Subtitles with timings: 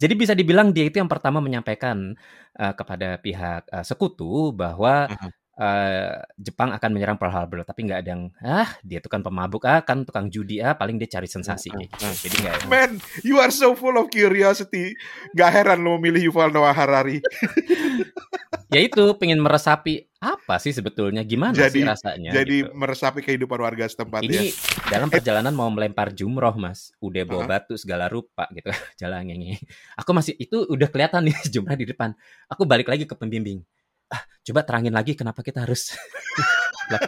[0.00, 2.16] Jadi bisa dibilang dia itu yang pertama menyampaikan,
[2.56, 5.12] eee, kepada pihak, eee, sekutu bahwa,
[5.60, 9.68] eee, Jepang akan menyerang Pearl Harbor, tapi nggak ada yang, "Ah, dia itu kan pemabuk,
[9.68, 12.08] ah, kan tukang judi, ah, paling dia cari sensasi," kayak gitu.
[12.24, 12.90] Jadi nggak Man,
[13.28, 14.96] you are so full of curiosity.
[15.36, 17.20] Gak heran lo memilih Yuval Noah Harari.
[18.70, 22.70] Ya itu, pengen meresapi, apa sih sebetulnya, gimana sih Jadi rasanya, jadi gitu.
[22.70, 24.30] meresapi kehidupan warga setempat ya.
[24.30, 24.46] Ini
[24.86, 27.50] dalam Eh perjalanan mau melempar jumroh, Mas, udah bawa Heeh.
[27.50, 28.70] batu segala rupa gitu,
[29.02, 29.58] jalan ngenge.
[29.98, 32.14] Aku masih itu udah kelihatan nih jumrah di depan.
[32.46, 33.58] Aku balik lagi ke pembimbing,
[34.06, 35.90] "Ah, coba terangin lagi kenapa kita harus"
[36.94, 37.02] lah,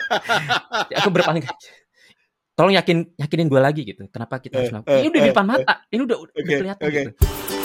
[0.98, 1.46] aku berpaling,
[2.58, 5.22] "Tolong yakin yakinin gue lagi gitu, kenapa kita Eh harus melakukan" eh ini udah di
[5.22, 5.50] eh depan eh.
[5.54, 7.02] mata, ini udah udah Oke kelihatan oke.
[7.06, 7.61] gitu.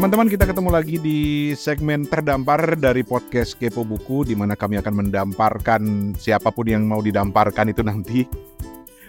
[0.00, 4.96] Teman-teman, kita ketemu lagi di segmen terdampar dari podcast Kepo Buku di mana kami akan
[4.96, 8.24] mendamparkan siapa pun yang mau didamparkan itu nanti.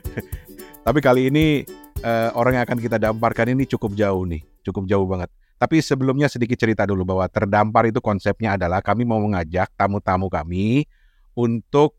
[0.85, 1.63] Tapi kali ini
[2.03, 5.31] eh, orang yang akan kita damparkan ini cukup jauh nih, cukup jauh banget.
[5.55, 10.91] Tapi sebelumnya sedikit cerita dulu bahwa terdampar itu konsepnya adalah kami mau mengajak tamu-tamu kami
[11.31, 11.95] untuk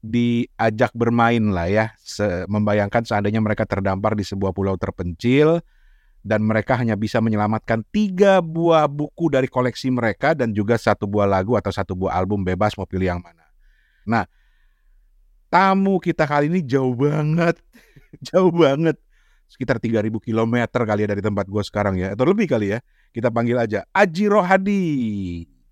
[0.00, 5.60] diajak bermain lah ya, Se- membayangkan seandainya mereka terdampar di sebuah pulau terpencil
[6.20, 11.24] dan mereka hanya bisa menyelamatkan tiga buah buku dari koleksi mereka dan juga satu buah
[11.24, 13.48] lagu atau satu buah album bebas mau pilih yang mana.
[14.04, 14.24] Nah,
[15.48, 17.56] tamu kita kali ini jauh banget,
[18.28, 19.00] jauh banget,
[19.48, 22.78] sekitar 3000 km kali ya dari tempat gue sekarang ya, atau lebih kali ya.
[23.10, 24.86] Kita panggil aja Aji Rohadi.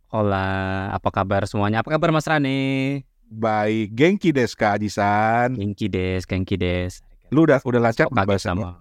[0.08, 1.84] Hola, apa kabar semuanya?
[1.84, 3.04] Apa kabar Mas Rane?
[3.28, 5.52] Baik, Genki Deska Aji-san.
[5.52, 7.04] Genki des, genki des.
[7.28, 8.80] Lu udah udah lancar bahasa sama.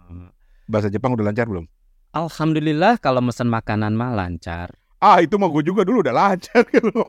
[0.67, 1.65] Bahasa Jepang udah lancar belum?
[2.13, 4.71] Alhamdulillah kalau mesen makanan mah lancar.
[4.97, 7.05] Ah, itu mah gue juga dulu udah lancar kalau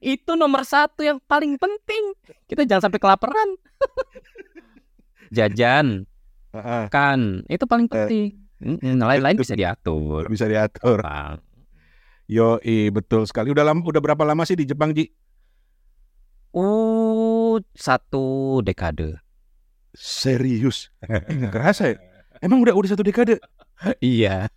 [0.00, 2.12] Itu nomor satu yang paling penting.
[2.44, 3.48] Kita jangan sampai kelaparan.
[5.36, 6.04] Jajan,
[6.50, 8.26] Heeh, kan, itu paling Eh, penting.
[8.60, 10.26] Mm-mm, lain-lain bisa diatur.
[10.28, 11.00] bisa diatur.
[11.00, 11.38] Bang.
[12.26, 12.58] Yo,
[12.92, 13.50] betul sekali.
[13.54, 15.08] Udah lama, udah berapa lama sih di Jepang, Ji?
[16.50, 19.22] Uh, satu dekade.
[19.94, 20.90] Serius?
[21.06, 21.96] Eh, nggak kerasa ya?
[22.40, 23.36] Emang udah udah satu dekade?
[24.04, 24.52] Iya.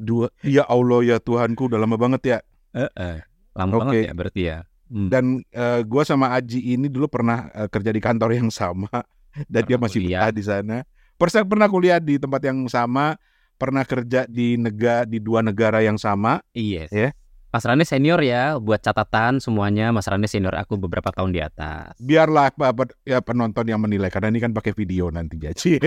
[0.00, 0.32] Dua.
[0.40, 2.38] Ya Allah ya Tuhanku, udah lama banget ya.
[2.72, 3.20] Heeh.
[3.52, 3.80] Lama Oke.
[3.84, 4.58] banget ya berarti ya.
[4.88, 5.08] Hmm.
[5.12, 8.88] Dan eh, gua sama Aji ini dulu pernah eh, kerja di kantor yang sama
[9.52, 10.20] dan dia Pernah masih kuliah.
[10.24, 10.76] betah di sana.
[11.18, 13.18] Persa pernah kuliah di tempat yang sama,
[13.60, 16.40] pernah kerja di negara di dua negara yang sama.
[16.56, 16.88] Iya.
[16.88, 17.10] Ya.
[17.48, 19.88] Mas Rane senior ya, buat catatan semuanya.
[19.88, 21.96] Mas Rane senior aku beberapa tahun di atas.
[21.96, 22.52] Biarlah
[23.08, 25.80] ya penonton yang menilai karena ini kan pakai video nanti Ji.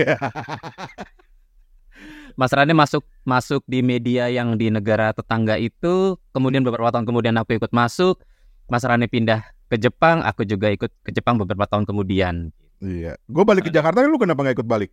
[2.40, 7.38] Mas Rane masuk masuk di media yang di negara tetangga itu, kemudian beberapa tahun kemudian
[7.38, 8.18] aku ikut masuk.
[8.66, 12.50] Mas Rane pindah ke Jepang, aku juga ikut ke Jepang beberapa tahun kemudian.
[12.82, 13.14] Iya.
[13.30, 14.90] Gue balik ke Jakarta, lu kenapa nggak ikut balik?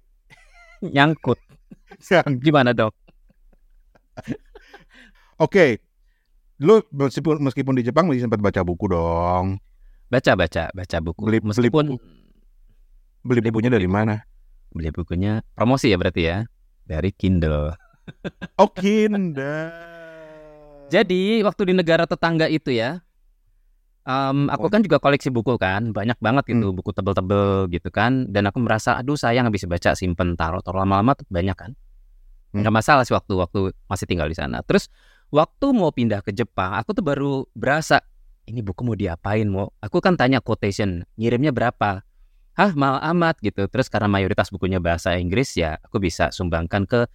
[0.85, 1.41] Nyangkut.
[2.45, 2.93] Gimana dok?
[5.45, 5.88] Oke.
[6.59, 9.59] Lu meskipun meskipun di Jepang masih sempat baca buku dong.
[10.09, 11.21] Baca baca baca buku.
[11.23, 11.85] Beli- Meskipun.
[13.23, 14.15] Beli Beli bukunya buku dari mana?
[14.69, 16.37] beli bukunya promosi ya berarti ya
[16.85, 17.73] dari Kindle.
[18.57, 19.73] Oh, Kindle.
[20.89, 23.01] Jadi waktu di negara tetangga itu ya,
[24.03, 24.71] em, aku Oh.
[24.73, 28.97] kan juga koleksi buku kan, banyak banget gitu buku tebel-tebel gitu kan, dan aku merasa
[28.97, 31.71] aduh sayang bisa baca, simpen taruh taruh lama-lama banyak kan,
[32.49, 32.65] Hmm.
[32.65, 34.65] nggak masalah sih waktu waktu masih tinggal di sana.
[34.65, 34.89] Terus
[35.29, 38.01] waktu mau pindah ke Jepang, aku tuh baru berasa
[38.49, 39.69] ini buku mau diapain mau?
[39.79, 42.01] Aku kan tanya quotation, ngirimnya berapa?
[42.57, 43.69] Hah mahal amat gitu.
[43.69, 47.05] Terus karena mayoritas bukunya bahasa Inggris ya, aku bisa sumbangkan ke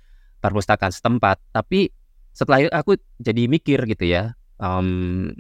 [0.41, 1.43] perpustakaan setempat.
[1.53, 1.91] Tapi
[2.33, 4.39] setelah itu aku jadi mikir gitu ya.
[4.63, 5.35] em,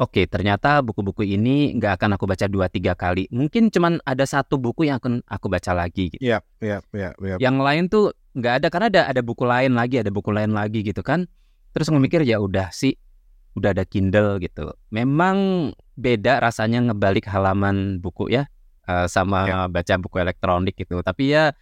[0.00, 3.28] Oke, ternyata buku-buku ini nggak akan aku baca dua tiga kali.
[3.28, 6.08] Mungkin cuman ada satu buku yang akan aku baca lagi.
[6.08, 6.24] Gitu.
[6.24, 7.36] Iya, iya, iya, iya.
[7.36, 10.80] Yang lain tuh nggak ada karena ada ada buku lain lagi, ada buku lain lagi
[10.80, 11.28] gitu kan.
[11.70, 12.98] Terus mikir ya udah sih,
[13.54, 14.74] udah ada Kindle gitu.
[14.90, 18.48] Memang beda rasanya ngebalik halaman buku ya
[18.88, 19.58] eh, sama Ya.
[19.70, 20.98] baca buku elektronik gitu.
[21.04, 21.54] Tapi ya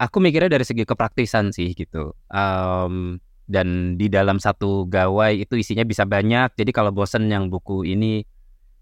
[0.00, 2.16] aku mikirnya dari segi kepraktisan sih gitu.
[2.32, 6.56] Em, dan di dalam satu gawai itu isinya bisa banyak.
[6.56, 8.24] Jadi kalau bosen yang buku ini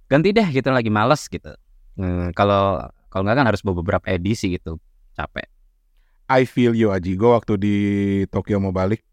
[0.07, 1.51] ganti deh gitu lagi males gitu.
[1.99, 4.79] Hmm, kalau kalau nggak kan harus bawa beberapa edisi gitu.
[5.19, 5.45] Capek.
[6.33, 7.19] I feel you Aji.
[7.19, 7.77] Gue waktu di
[8.33, 9.05] Tokyo mau balik,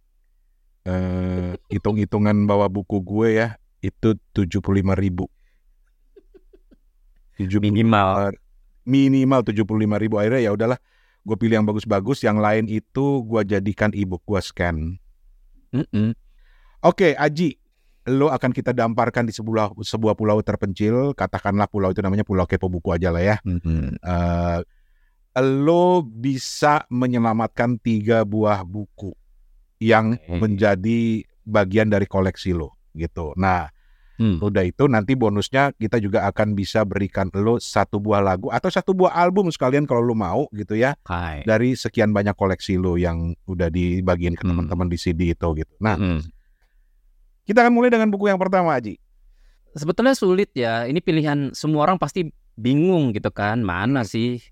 [0.86, 3.48] eh, hitung-hitungan bawa buku gue ya
[3.80, 5.32] itu tujuh puluh lima ribu.
[7.40, 8.36] Minimal.
[8.84, 10.76] minimal tujuh puluh lima ribu akhirnya ya udahlah
[11.24, 14.98] gue pilih yang bagus-bagus yang lain itu gue jadikan ebook gue scan
[15.72, 16.12] Mm-mm.
[16.84, 17.56] oke Aji
[18.10, 22.66] lo akan kita damparkan di sebuah sebuah pulau terpencil katakanlah pulau itu namanya pulau kepo
[22.68, 23.96] buku aja lah ya Mm-mm.
[24.02, 24.60] Eh,
[25.40, 29.14] lo bisa menyelamatkan tiga buah buku
[29.80, 33.34] yang menjadi bagian dari koleksi lo gitu.
[33.36, 33.72] Nah,
[34.20, 34.36] Hmm.
[34.44, 38.92] udah itu nanti bonusnya kita juga akan bisa berikan lo satu buah lagu atau satu
[38.92, 41.48] buah album sekalian kalau lo mau gitu ya Oke.
[41.48, 44.52] dari sekian banyak koleksi lo yang udah dibagiin ke Hmm.
[44.60, 45.72] teman-teman di CD itu gitu.
[45.80, 46.20] Nah, Hmm.
[47.48, 49.00] kita akan mulai dengan buku yang pertama, Aji.
[49.72, 50.84] Sebetulnya sulit ya.
[50.84, 52.28] Ini pilihan semua orang pasti
[52.60, 53.64] bingung gitu kan.
[53.64, 54.44] Mana sih?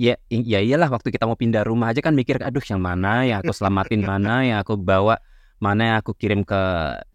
[0.00, 3.44] Ya, ya iyalah waktu kita mau pindah rumah aja kan mikir, aduh yang mana yang
[3.44, 5.20] aku selamatin, mana yang aku bawa,
[5.60, 6.56] mana yang aku kirim ke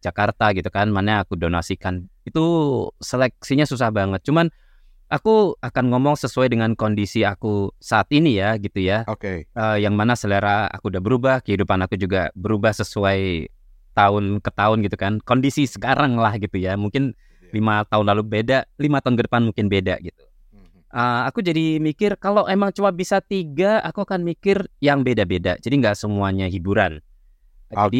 [0.05, 2.05] Jakarta gitu kan, mana yang aku donasikan.
[2.29, 2.45] Itu
[3.01, 4.21] seleksinya susah banget.
[4.21, 4.53] Cuman
[5.09, 9.01] aku akan ngomong sesuai dengan kondisi aku saat ini ya gitu ya.
[9.09, 9.49] Oke.
[9.49, 13.49] Eh, yang mana selera aku udah berubah, kehidupan aku juga berubah sesuai
[13.97, 15.17] tahun ke tahun gitu kan.
[15.25, 16.77] Kondisi sekarang lah gitu ya.
[16.77, 17.17] Mungkin
[17.49, 20.21] lima tahun lalu beda, lima tahun ke depan mungkin beda gitu.
[20.93, 25.57] Eh, aku jadi mikir kalau emang cuma bisa tiga, aku akan mikir yang beda-beda.
[25.59, 27.01] Jadi nggak semuanya hiburan.
[27.73, 27.99] Oke.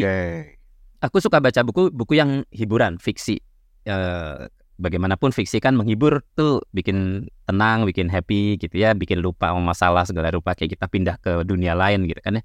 [1.02, 3.42] aku suka baca buku buku yang hiburan, fiksi.
[3.86, 4.38] Eh,
[4.76, 10.28] bagaimanapun fiksi kan menghibur tuh bikin tenang, bikin happy gitu ya, bikin lupa masalah segala
[10.32, 12.44] rupa kayak kita pindah ke dunia lain gitu kan ya.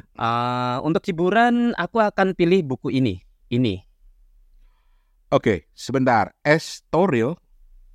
[0.00, 3.20] Eh, untuk hiburan aku akan pilih buku ini.
[3.46, 3.86] Ini
[5.26, 6.30] Oke, sebentar.
[6.46, 7.34] Estoril.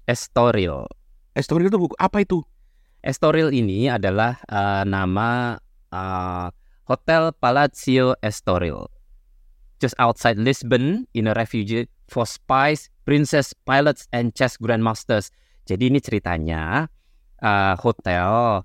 [0.04, 0.84] Estoril.
[1.32, 2.44] Estoril itu buku apa itu?
[3.02, 5.56] Estoril ini adalah eh, nama
[5.90, 6.48] eh,
[6.86, 8.86] Hotel Palazzo Estoril.
[9.82, 15.34] Just outside Lisbon in a refuge for spies, princess, pilots, and chess grandmasters.
[15.66, 16.86] Jadi ini ceritanya
[17.40, 18.62] eh, hotel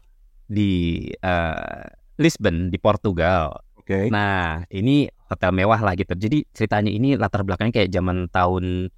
[0.50, 1.84] di eh,
[2.18, 3.62] Lisbon di Portugal.
[3.78, 4.10] Oke.
[4.10, 6.18] Nah, ini hotel mewah lah gitu.
[6.18, 8.90] Jadi ceritanya ini latar belakangnya kayak zaman tahun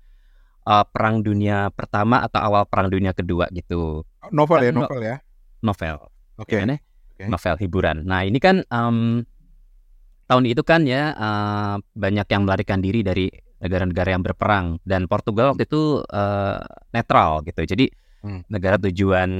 [0.68, 4.04] uh, Perang Dunia Pertama atau awal Perang Dunia Kedua gitu.
[4.28, 5.16] Novel ya, novel ya.
[5.64, 5.96] Novel.
[6.36, 6.60] Oke.
[6.60, 6.76] ya?
[7.16, 7.24] Oke.
[7.26, 8.04] Novel hiburan.
[8.04, 9.24] Nah, ini kan em,
[10.28, 13.26] tahun itu kan ya eh, banyak yang melarikan diri dari
[13.58, 16.60] negara-negara yang berperang dan Portugal waktu itu eh,
[16.92, 17.64] netral gitu.
[17.64, 17.88] Jadi
[18.18, 18.42] Hmm.
[18.50, 19.30] negara tujuan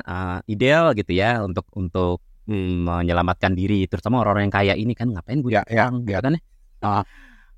[0.00, 5.12] eh, ideal gitu ya untuk untuk mm, menyelamatkan diri terutama orang-orang yang kaya ini kan
[5.12, 6.20] ngapain gue Ya, ya, gitu ya.
[6.24, 6.40] kan ya.
[6.80, 7.04] Ah.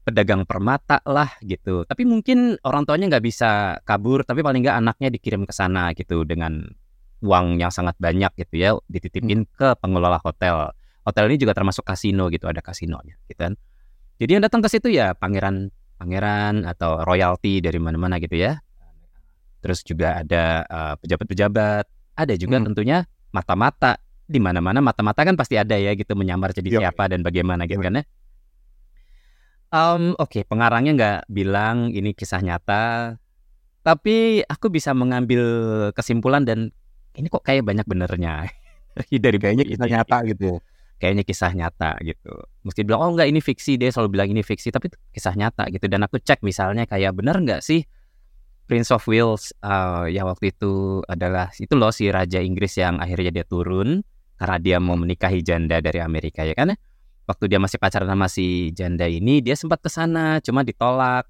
[0.02, 1.86] Pedagang permata lah gitu.
[1.86, 6.26] Tapi mungkin orang tuanya nggak bisa kabur, tapi paling nggak anaknya dikirim ke sana gitu
[6.26, 6.66] dengan
[7.22, 10.74] uang yang sangat banyak gitu ya, dititipin ke pengelola hotel.
[11.06, 13.54] Hotel ini juga termasuk kasino gitu, ada kasinonya gitu kan.
[14.18, 18.58] Jadi yang datang ke situ ya pangeran pangeran atau royalty dari mana-mana gitu ya.
[19.62, 21.84] Terus juga ada eh, pejabat-pejabat,
[22.18, 22.66] ada juga Hmm.
[22.70, 23.98] tentunya mata-mata.
[24.26, 26.78] Di mana-mana mata-mata kan pasti ada ya gitu menyamar jadi Iya.
[26.90, 27.86] siapa dan bagaimana gitu Iya.
[27.86, 28.04] kan ya.
[29.72, 33.16] Em, Oke, pengarangnya nggak bilang ini kisah nyata,
[33.82, 35.42] tapi aku bisa mengambil
[35.96, 36.70] kesimpulan dan
[37.16, 38.46] ini kok kayak banyak benernya
[39.24, 39.92] dari Kayaknya kita ini.
[39.96, 40.60] nyata gitu.
[41.00, 42.32] Kayaknya kisah nyata gitu.
[42.68, 45.66] Mesti bilang oh enggak ini fiksi dia selalu bilang ini fiksi, tapi itu kisah nyata
[45.72, 45.86] gitu.
[45.88, 47.82] Dan aku cek misalnya kayak bener nggak sih
[48.68, 53.42] Prince of Wales eh, yang waktu itu adalah itu loh si raja Inggris yang akhirnya
[53.42, 54.00] dia turun
[54.38, 56.72] karena dia mau menikahi janda dari Amerika ya kan?
[57.32, 61.24] Waktu dia masih pacaran sama si janda ini dia sempat ke sana cuma ditolak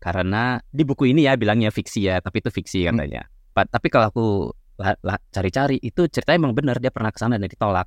[0.00, 2.96] karena di buku ini ya bilangnya fiksi ya, tapi itu fiksi Hmm.
[2.96, 3.28] katanya.
[3.52, 4.26] Pa- tapi kalau aku
[5.28, 7.86] cari-cari itu ceritanya emang bener dia pernah ke sana dan ditolak.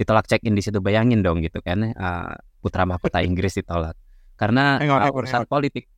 [0.00, 2.32] Ditolak check in di situ bayangin dong gitu kan eh,
[2.64, 3.94] putra mahkota Inggris ditolak
[4.38, 5.90] karena on, urusan politik.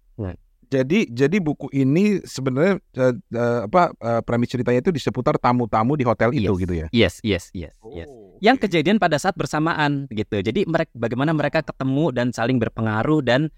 [0.70, 5.98] Jadi jadi buku ini sebenarnya eh, eh, apa eh, premis ceritanya itu di seputar tamu-tamu
[5.98, 6.60] di hotel itu Yes.
[6.62, 6.86] gitu ya.
[6.94, 8.06] Yes, yes, yes, yes.
[8.06, 10.38] Oh, Yang kejadian pada saat bersamaan gitu.
[10.38, 13.50] Jadi mereka bagaimana mereka ketemu dan saling berpengaruh dan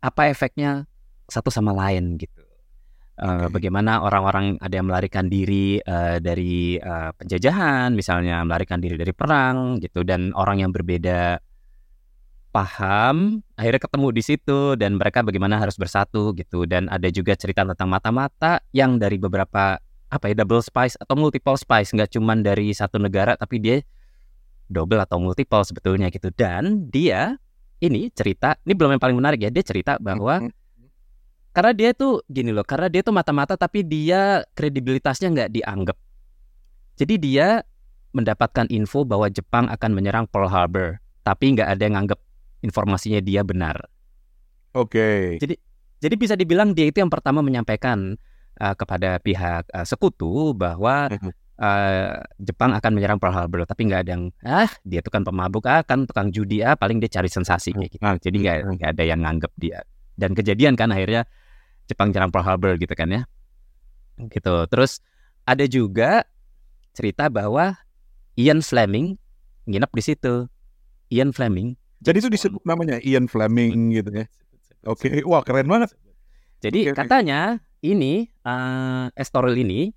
[0.00, 0.88] apa efeknya
[1.28, 2.48] satu sama lain gitu.
[3.18, 3.60] Eh, Oke.
[3.60, 9.82] Bagaimana orang-orang ada yang melarikan diri eh, dari eh, penjajahan, misalnya melarikan diri dari perang
[9.82, 11.42] gitu, dan orang yang berbeda
[12.48, 16.64] paham, akhirnya ketemu di situ dan mereka bagaimana harus bersatu gitu.
[16.64, 19.78] Dan ada juga cerita tentang mata-mata yang dari beberapa
[20.08, 23.84] apa ya double spice atau multiple spice, nggak cuman dari satu negara tapi dia
[24.68, 26.32] double atau multiple sebetulnya gitu.
[26.32, 27.36] Dan dia
[27.78, 30.48] ini cerita, ini belum yang paling menarik ya, dia cerita bahwa
[31.52, 35.96] karena dia tuh gini loh, karena dia tuh mata-mata tapi dia kredibilitasnya nggak dianggap.
[36.98, 37.62] Jadi dia
[38.10, 42.20] mendapatkan info bahwa Jepang akan menyerang Pearl Harbor, tapi nggak ada yang nganggap
[42.60, 43.78] informasinya dia benar.
[44.74, 45.38] Oke.
[45.98, 48.14] Jadi bisa dibilang dia itu yang pertama menyampaikan
[48.62, 51.30] uh, kepada pihak uh, sekutu bahwa Mhm.
[51.58, 55.66] uh, Jepang akan menyerang Pearl Harbor, tapi nggak ada yang ah dia tuh kan pemabuk
[55.66, 58.02] ah kan tukang judi ah paling dia cari sensasi kayak gitu.
[58.06, 58.72] Ah, Jadi nggak hmm.
[58.78, 59.82] nggak ada yang nganggap dia.
[60.14, 61.26] Dan kejadian kan akhirnya
[61.90, 63.22] Jepang nyerang Pearl Harbor gitu kan ya.
[64.18, 64.54] Gitu.
[64.70, 65.02] Terus
[65.46, 66.22] ada juga
[66.94, 67.74] cerita bahwa
[68.38, 69.18] Ian Fleming
[69.66, 70.34] nginep di situ.
[71.10, 71.74] Ian Fleming.
[71.98, 74.26] Jadi itu disebut namanya Ian Fleming gitu ya.
[74.86, 75.90] Oke, wah keren banget.
[76.62, 76.98] Jadi oke.
[76.98, 79.90] katanya ini eh Estoril ini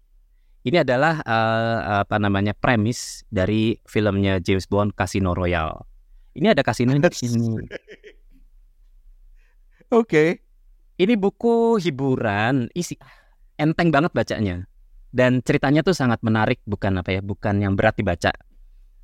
[0.62, 5.86] ini adalah eh, apa namanya premis dari filmnya James Bond Casino Royale.
[6.38, 7.60] Ini ada kasino di sini.
[9.92, 10.40] Oke.
[11.02, 12.94] Ini buku hiburan, isi
[13.58, 14.70] enteng banget bacanya.
[15.12, 18.32] Dan ceritanya tuh sangat menarik, bukan apa ya, bukan yang berat dibaca.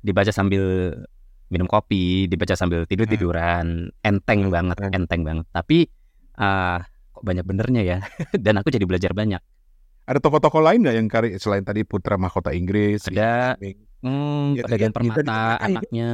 [0.00, 0.94] Dibaca sambil
[1.48, 4.92] minum kopi, dibaca sambil tidur-tiduran, enteng banget, keren.
[4.94, 5.46] enteng banget.
[5.50, 5.88] Tapi
[6.36, 7.98] ah kok banyak benernya ya.
[8.44, 9.40] Dan aku jadi belajar banyak.
[10.08, 13.04] Ada tokoh-tokoh lain nggak yang kari selain tadi putra mahkota Inggris?
[13.08, 13.60] Ada.
[14.00, 16.08] Hmm, Ya, pedagang ya, ya, permata, hidup- anaknya.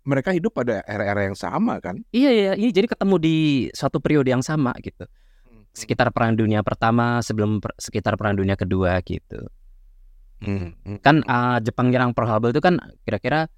[0.00, 2.00] Mereka hidup pada era-era yang sama kan?
[2.10, 2.70] Iya, iya, iya.
[2.72, 3.36] Jadi ketemu di
[3.70, 5.04] suatu periode yang sama gitu.
[5.70, 9.46] Sekitar Perang Dunia Pertama, sebelum per- sekitar Perang Dunia Kedua gitu.
[10.40, 10.98] Hmm, hmm.
[11.04, 13.52] kan uh, Jepang nyerang Pearl Harbor itu kan kira-kira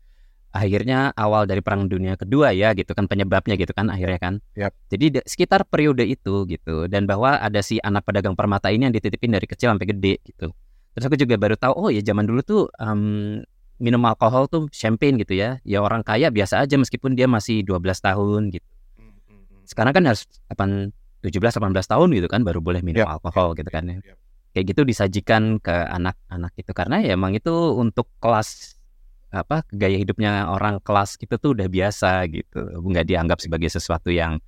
[0.53, 4.35] akhirnya awal dari Perang Dunia Kedua ya gitu kan penyebabnya gitu kan akhirnya kan.
[4.55, 4.73] Yap.
[4.93, 9.33] Jadi sekitar periode itu gitu dan bahwa ada si anak pedagang permata ini yang dititipin
[9.33, 10.53] dari kecil sampai gede gitu.
[10.93, 13.41] Terus aku juga baru tahu oh ya zaman dulu tuh um,
[13.81, 15.57] minum alkohol tuh champagne gitu ya.
[15.65, 18.69] Ya orang kaya biasa aja meskipun dia masih 12 tahun gitu.
[19.01, 19.63] Hmm, hmm, hmm.
[19.65, 20.93] Sekarang kan harus 8
[21.23, 24.19] 17 18 tahun gitu kan baru boleh minum Yap, alkohol gitu kan ya Yap.
[24.53, 28.77] kayak gitu disajikan ke anak-anak itu karena ya emang itu untuk kelas
[29.33, 32.61] apa gaya hidupnya orang kelas gitu tuh udah biasa gitu.
[32.85, 34.39] Nggak dianggap sebagai sesuatu yang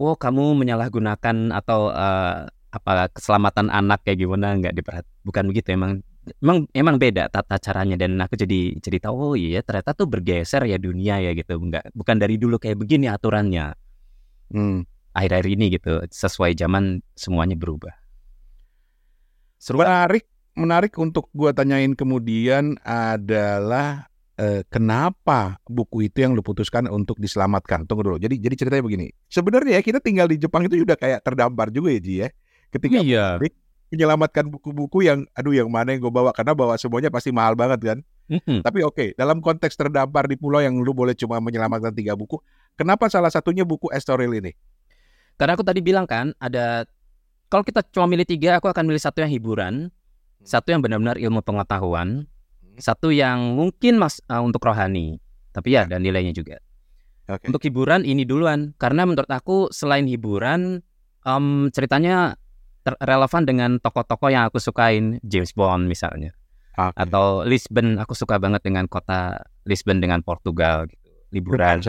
[0.00, 6.04] oh kamu menyalahgunakan atau eh, apa keselamatan anak kayak gimana nggak diperhat bukan begitu emang
[6.40, 8.00] emang emang beda tata caranya.
[8.00, 11.60] Dan aku jadi jadi tahu oh iya ternyata tuh bergeser ya dunia ya gitu.
[11.60, 13.76] Nggak bukan dari dulu kayak begini aturannya.
[14.46, 14.86] Hmm.
[15.16, 17.96] akhir-akhir ini gitu sesuai zaman semuanya berubah.
[19.72, 24.08] Menarik, menarik untuk gua tanyain kemudian adalah
[24.40, 27.84] eh, kenapa buku itu yang lu putuskan untuk diselamatkan?
[27.84, 28.18] Tunggu dulu.
[28.18, 29.06] Jadi jadi ceritanya begini.
[29.28, 32.28] Sebenarnya ya kita tinggal di Jepang itu udah kayak terdampar juga ya Ji ya.
[32.72, 33.38] Ketika iya
[33.86, 37.80] menyelamatkan buku-buku yang aduh yang mana yang gue bawa karena bawa semuanya pasti mahal banget
[37.82, 37.98] kan.
[38.26, 38.66] Mhm.
[38.66, 42.42] Tapi oke, dalam konteks terdampar di pulau yang lu boleh cuma menyelamatkan tiga buku,
[42.74, 44.50] kenapa salah satunya buku Estoril ini?
[45.38, 46.88] Karena aku tadi bilang kan ada
[47.46, 49.94] kalau kita cuma milih tiga, aku akan milih satu yang hiburan,
[50.46, 52.30] satu yang benar-benar ilmu pengetahuan,
[52.78, 55.18] satu yang mungkin mas uh, untuk rohani,
[55.50, 56.62] tapi ya dan nilainya juga.
[57.26, 57.50] Oke.
[57.50, 60.78] Untuk hiburan ini duluan, karena menurut aku selain hiburan,
[61.26, 62.38] em, ceritanya
[63.02, 66.30] relevan dengan tokoh-tokoh yang aku sukain, James Bond misalnya,
[66.78, 66.94] Oke.
[66.94, 71.02] atau Lisbon, aku suka banget dengan kota Lisbon dengan Portugal, gitu.
[71.34, 71.82] liburan.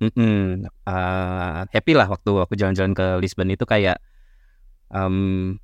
[0.00, 4.00] Eh, happy lah waktu aku jalan-jalan ke Lisbon itu kayak
[4.88, 5.60] buk-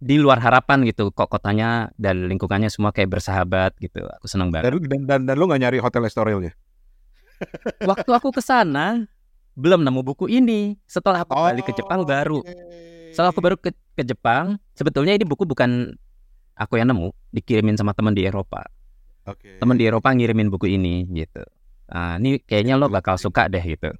[0.00, 4.04] di luar harapan gitu kok kotanya dan lingkungannya semua kayak bersahabat gitu.
[4.20, 4.68] Aku senang banget.
[4.68, 6.52] Dan, dan, dan, dan lu gak nyari hotel Estorilnya?
[7.90, 9.08] waktu aku ke sana
[9.56, 10.76] belum nemu buku ini.
[10.84, 12.44] Setelah aku balik ke Jepang baru.
[13.14, 15.94] setelah aku baru ke, ke Jepang sebetulnya ini buku bukan
[16.58, 18.66] aku yang nemu dikirimin sama teman di Eropa.
[19.24, 19.56] Oke.
[19.56, 21.40] teman di Eropa ngirimin buku ini gitu.
[21.88, 23.94] Ah ini kayaknya lo bakal suka deh gitu.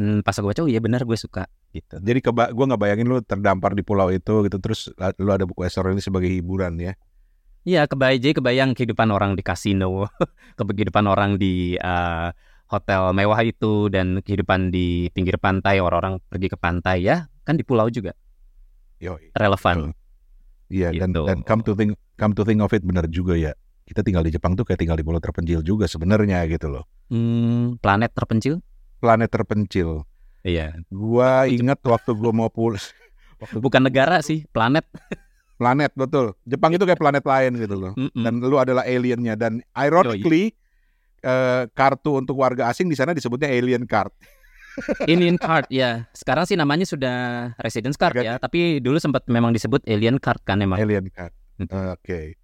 [0.00, 3.06] Hmm, pas aku baca oh iya benar gue suka gitu Jadi keba gue nggak bayangin
[3.06, 6.94] lu terdampar di pulau itu gitu terus lu ada buku Estoril ini sebagai hiburan ya.
[7.60, 10.08] Iya, kebayang jadi kebayang kehidupan orang di kasino,
[10.56, 12.28] kehidupan orang di eh,
[12.66, 17.64] hotel mewah itu dan kehidupan di pinggir pantai, orang-orang pergi ke pantai ya, kan di
[17.66, 18.16] pulau juga
[18.96, 19.92] Yo, relevan.
[20.70, 21.22] iya dan Gitu.
[21.26, 23.52] dan come to think come to think of it benar juga ya.
[23.84, 26.84] Kita tinggal di Jepang tuh kayak tinggal di pulau terpencil juga sebenarnya gitu loh.
[27.10, 28.62] Hmm, planet terpencil?
[29.02, 30.06] Planet terpencil.
[30.40, 32.80] Iya, Gua ingat waktu gua mau pulang
[33.64, 34.84] bukan negara sih, planet.
[35.60, 36.32] planet betul.
[36.48, 37.92] Jepang itu kayak planet lain gitu loh.
[37.92, 38.24] Mm-mm.
[38.24, 40.56] Dan lu adalah aliennya dan ironically
[41.20, 44.12] eh, kartu untuk warga asing di sana disebutnya alien card.
[45.10, 46.06] Alien card ya.
[46.14, 50.62] Sekarang sih namanya sudah residence card ya, tapi dulu sempat memang disebut alien card kan
[50.62, 50.78] emang.
[50.78, 51.34] Alien card.
[51.90, 52.38] Oke.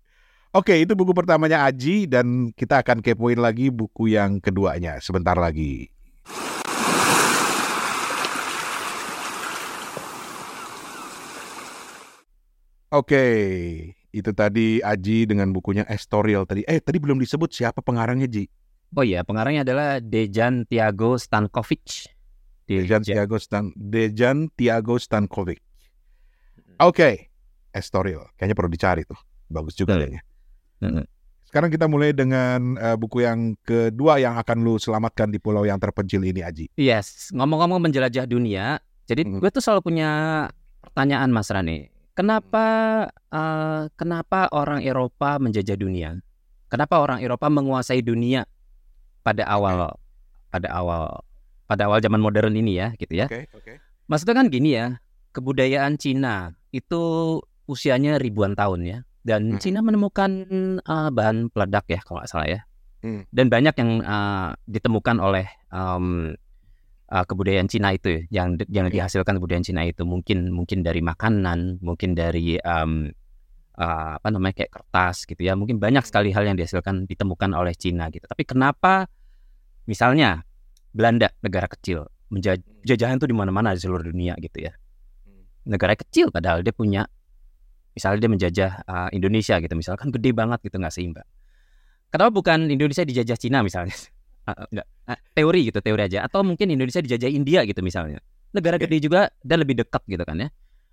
[0.50, 5.86] Oke, itu buku pertamanya Aji dan kita akan kepoin lagi buku yang keduanya sebentar lagi.
[12.86, 13.24] Oke,
[14.14, 16.62] itu tadi Aji dengan bukunya Estoril tadi.
[16.64, 18.46] Eh, tadi belum disebut siapa pengarangnya Ji.
[18.94, 22.06] Oh iya, pengarangnya adalah Dejan Tiago Stankovic.
[22.66, 25.58] Dejan Tiago Stan Dejan Tiago Stankovic.
[26.78, 27.30] Oke,
[27.70, 28.22] Estoril.
[28.38, 29.18] Kayaknya perlu dicari tuh.
[29.46, 30.00] Bagus juga Hmm.
[30.02, 30.22] kayaknya.
[30.78, 31.04] Hmm.
[31.46, 35.78] Sekarang kita mulai dengan eh, buku yang kedua yang akan lu selamatkan di pulau yang
[35.78, 36.70] terpencil ini, Aji.
[36.78, 39.42] Yes, ngomong-ngomong menjelajah dunia, jadi Mhm.
[39.42, 40.10] gue tuh selalu punya
[40.82, 41.90] pertanyaan Mas Rani.
[42.16, 42.66] Kenapa
[43.12, 46.16] eh, kenapa orang Eropa menjajah dunia?
[46.72, 48.48] Kenapa orang Eropa menguasai dunia
[49.20, 49.94] pada awal
[50.48, 51.20] pada awal
[51.68, 53.26] pada awal zaman modern ini ya, gitu ya.
[53.28, 53.72] Oke, oke.
[54.08, 54.96] Maksudnya kan gini ya,
[55.36, 57.02] kebudayaan Cina itu
[57.68, 58.98] usianya ribuan tahun ya.
[59.26, 59.60] Dan Hmm.
[59.60, 60.30] Cina menemukan
[60.86, 62.60] uh, bahan peledak ya kalau nggak salah ya.
[63.02, 63.26] Hmm.
[63.34, 66.32] Dan banyak yang uh, ditemukan oleh um,
[67.10, 68.98] uh, kebudayaan Cina itu ya, yang yang Oke.
[68.98, 73.10] dihasilkan kebudayaan Cina itu mungkin mungkin dari makanan, mungkin dari um,
[73.78, 75.54] uh, apa namanya kayak kertas gitu ya.
[75.54, 78.26] Mungkin banyak sekali hal yang dihasilkan ditemukan oleh Cina gitu.
[78.26, 79.06] Tapi kenapa
[79.86, 80.42] misalnya
[80.90, 84.72] Belanda negara kecil menjaj- jajahan tuh di mana-mana di seluruh dunia gitu ya.
[85.66, 87.06] Negara kecil padahal dia punya
[87.96, 91.28] misalnya dia menjajah uh, Indonesia gitu misalkan gede banget gitu nggak seimbang.
[92.10, 93.96] Kenapa bukan Indonesia dijajah Cina misalnya?
[94.46, 94.86] Ah, enggak.
[95.34, 96.22] Teori gitu, teori aja.
[96.22, 98.22] Atau mungkin Indonesia dijajah India gitu misalnya.
[98.54, 98.86] Negara Oke.
[98.86, 100.48] gede juga dan lebih dekat gitu kan ya.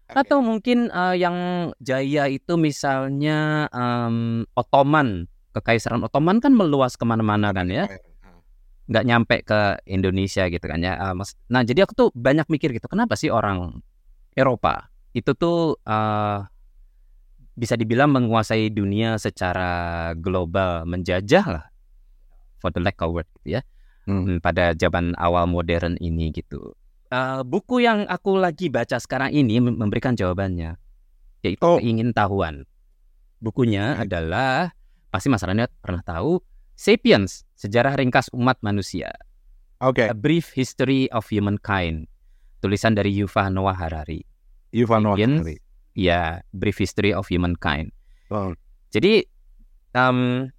[0.09, 0.19] Oke.
[0.19, 1.37] Atau mungkin uh, yang
[1.79, 7.87] jaya itu misalnya um, Ottoman, kekaisaran Ottoman kan meluas ke mana-mana kan ya,
[8.89, 10.99] nggak nyampe ke Indonesia gitu kan ya.
[10.99, 13.79] Uh, mas- nah jadi aku tuh banyak mikir gitu, kenapa sih orang
[14.35, 16.43] Eropa itu tuh uh,
[17.53, 21.65] bisa dibilang menguasai dunia secara global, menjajah lah,
[22.63, 23.61] for the lack of word gitu ya,
[24.03, 24.23] Hmm.
[24.25, 26.71] Hmm, pada zaman awal modern ini gitu.
[27.07, 30.79] Uh, buku yang aku lagi baca sekarang ini mem- memberikan jawabannya,
[31.39, 31.75] yaitu Oh.
[31.77, 32.63] keingintahuan.
[33.37, 34.03] Bukunya Baik.
[34.07, 34.71] adalah
[35.07, 36.39] pasti masalahnya pernah tahu
[36.73, 39.13] Sapiens, Sejarah Ringkas Umat Manusia,
[39.77, 42.07] Oke, A Brief History of Humankind,
[42.59, 44.23] tulisan dari Yuval Noah Harari.
[44.71, 45.59] Yuval Noah Harari.
[45.93, 47.93] Ya, Brief History of Humankind.
[48.27, 48.51] Oh.
[48.89, 49.21] Jadi
[49.93, 50.49] em,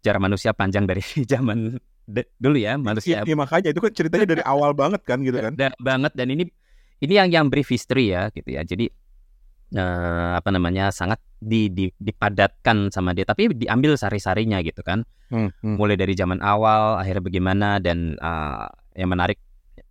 [0.00, 1.76] sejarah manusia panjang dari zaman
[2.36, 5.52] dulu ya manusia Iya, iya, makanya itu kan ceritanya dari awal banget kan gitu kan.
[5.54, 6.48] da- banget dan ini
[6.98, 8.88] ini yang yang brief history ya gitu ya jadi
[9.72, 15.46] eh, apa namanya sangat di, di- dipadatkan sama dia tapi diambil sari-sarinya gitu kan Hmm,
[15.62, 15.78] hmm.
[15.78, 18.66] mulai dari zaman awal akhirnya bagaimana dan eh,
[18.98, 19.38] yang menarik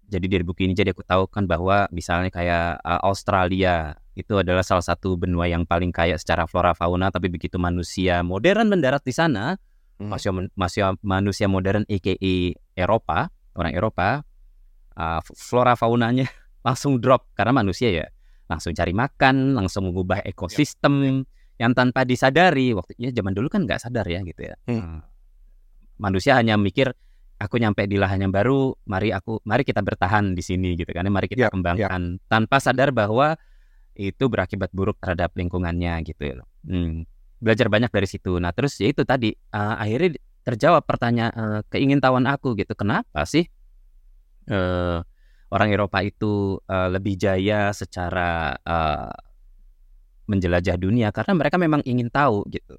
[0.03, 4.59] jadi dari buku ini jadi aku tahu kan bahwa misalnya kayak eh, Australia itu adalah
[4.67, 9.15] salah satu benua yang paling kaya secara flora fauna tapi begitu manusia modern mendarat di
[9.15, 9.55] sana
[9.99, 10.07] Hmm.
[10.15, 12.15] manusia manusia manusia modern aka
[12.71, 13.27] Eropa
[13.59, 14.23] orang Eropa
[14.95, 16.23] uh, flora faunanya
[16.67, 18.07] langsung drop karena manusia ya
[18.47, 21.27] langsung cari makan langsung mengubah ekosistem
[21.59, 24.79] yang tanpa disadari waktu ya zaman dulu kan nggak sadar ya gitu ya Hmm.
[24.79, 25.01] Uh,
[25.99, 26.95] manusia hanya mikir
[27.39, 31.07] aku nyampe di lahan yang baru mari aku mari kita bertahan di sini gitu kan
[31.11, 33.35] mari kita Ya, kembangkan tanpa sadar bahwa
[33.99, 36.47] itu berakibat buruk terhadap lingkungannya gitu loh.
[36.63, 37.03] Hmm.
[37.39, 38.35] Belajar banyak dari situ.
[38.37, 42.75] Nah, terus ya itu tadi eh, akhirnya terjawab pertanyaan eh, keingintahuan aku gitu.
[42.75, 43.47] Kenapa sih
[44.49, 44.97] eh,
[45.49, 49.13] orang Eropa itu eh, lebih jaya secara eh,
[50.29, 52.77] menjelajah dunia karena mereka memang ingin tahu gitu.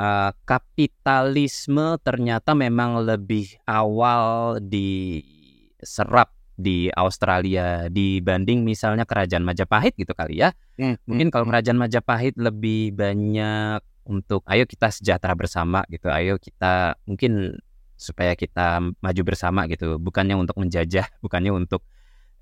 [0.00, 10.44] Eh, kapitalisme ternyata memang lebih awal diserap di Australia dibanding misalnya kerajaan Majapahit gitu kali
[10.44, 10.52] ya.
[10.76, 11.52] Hmm, Mungkin hmm, kalau hmm.
[11.56, 16.10] kerajaan Majapahit lebih banyak untuk ayo kita sejahtera bersama gitu.
[16.10, 17.62] Ayo kita mungkin
[17.94, 20.02] supaya kita maju bersama gitu.
[20.02, 21.86] Bukannya untuk menjajah, bukannya untuk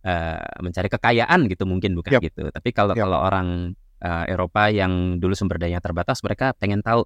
[0.01, 2.23] eh, mencari kekayaan gitu mungkin bukan Yap.
[2.25, 2.49] gitu.
[2.49, 3.05] Tapi kalau Yap.
[3.05, 7.05] kalau orang eh, Eropa yang dulu sumber dayanya terbatas, mereka pengen tahu.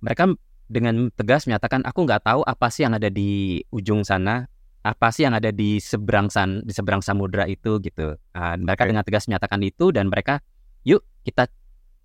[0.00, 0.32] Mereka
[0.70, 4.46] dengan tegas menyatakan aku nggak tahu apa sih yang ada di ujung sana,
[4.80, 8.14] apa sih yang ada di seberang san di seberang samudra itu gitu.
[8.32, 8.94] Ah, mereka Oke.
[8.94, 10.40] dengan tegas menyatakan itu dan mereka
[10.86, 11.50] yuk kita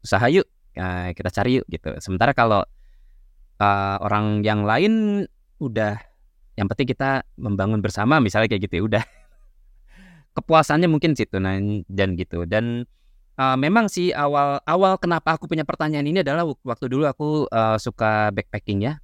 [0.03, 0.43] usaha yuk
[0.77, 1.91] ah, kita cari yuk gitu.
[1.99, 2.63] Sementara kalau
[3.57, 5.23] ah, orang yang lain
[5.57, 5.95] udah
[6.55, 9.03] yang penting kita membangun bersama misalnya kayak gitu ya udah.
[10.35, 11.55] Kepuasannya mungkin situ nah
[11.87, 12.43] dan gitu.
[12.43, 12.83] Dan
[13.35, 17.47] ah, memang sih awal awal kenapa aku punya pertanyaan ini adalah wak- waktu dulu aku
[17.51, 18.99] ah, suka backpacking ya.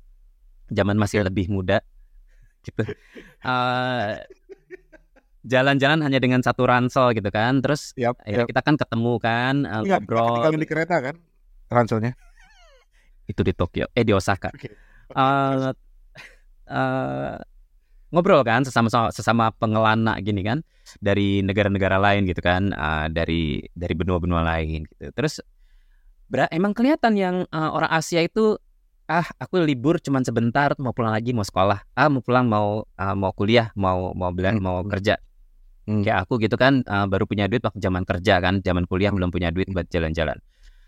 [0.72, 1.84] Zaman masih lebih muda
[2.68, 2.84] gitu.
[3.44, 4.20] Ah,
[5.42, 8.52] jalan-jalan hanya dengan satu ransel gitu kan terus Yap, akhirnya yap.
[8.54, 10.26] kita kan ketemu kan Ingat, ngobrol.
[10.38, 11.16] ketinggalan di kereta kan
[11.72, 12.14] ranselnya.
[13.26, 14.68] itu di Tokyo eh di Osaka Oke.
[15.12, 15.72] Eh,
[16.68, 17.36] eh,
[18.12, 20.60] ngobrol kan sesama sesama pengelana gini kan
[21.00, 25.40] dari negara-negara lain gitu kan eh, dari dari benua-benua lain gitu terus
[26.28, 28.60] bera- emang kelihatan yang eh, orang Asia itu
[29.08, 33.12] ah aku libur cuman sebentar mau pulang lagi mau sekolah ah mau pulang mau ah,
[33.16, 34.92] mau kuliah mau mau bela- Hmm, mau hmm.
[34.92, 35.16] kerja
[35.82, 36.06] Hmm.
[36.06, 39.32] kayak aku gitu kan eh, baru punya duit waktu zaman kerja kan zaman kuliah belum
[39.34, 40.40] punya duit buat jalan-jalan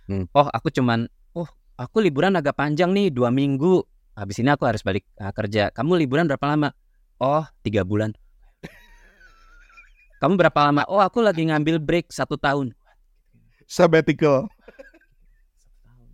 [0.04, 0.28] Hmm.
[0.36, 1.48] oh aku cuman oh
[1.80, 3.84] aku liburan agak panjang nih dua minggu.
[4.14, 5.74] Habis ini aku harus balik uh, kerja.
[5.74, 6.70] Kamu liburan berapa lama?
[7.18, 8.14] Oh tiga bulan.
[10.22, 10.86] Kamu berapa lama?
[10.86, 12.76] Oh aku lagi ngambil break satu tahun.
[13.66, 14.52] Sabbatical.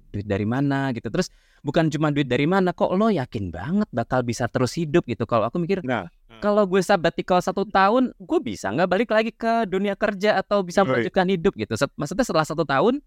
[0.10, 0.90] duit dari mana?
[0.96, 1.06] gitu.
[1.12, 1.30] Terus
[1.62, 5.06] bukan cuma duit dari mana kok lo yakin banget bakal bisa terus hidup?
[5.06, 5.28] gitu.
[5.28, 6.08] Kalau aku mikir Nah,
[6.40, 10.88] kalau gue sabbatical satu tahun gue bisa nggak balik lagi ke dunia kerja atau bisa
[10.88, 11.54] melanjutkan hidup?
[11.60, 11.76] gitu.
[12.00, 13.04] Maksudnya setelah satu tahun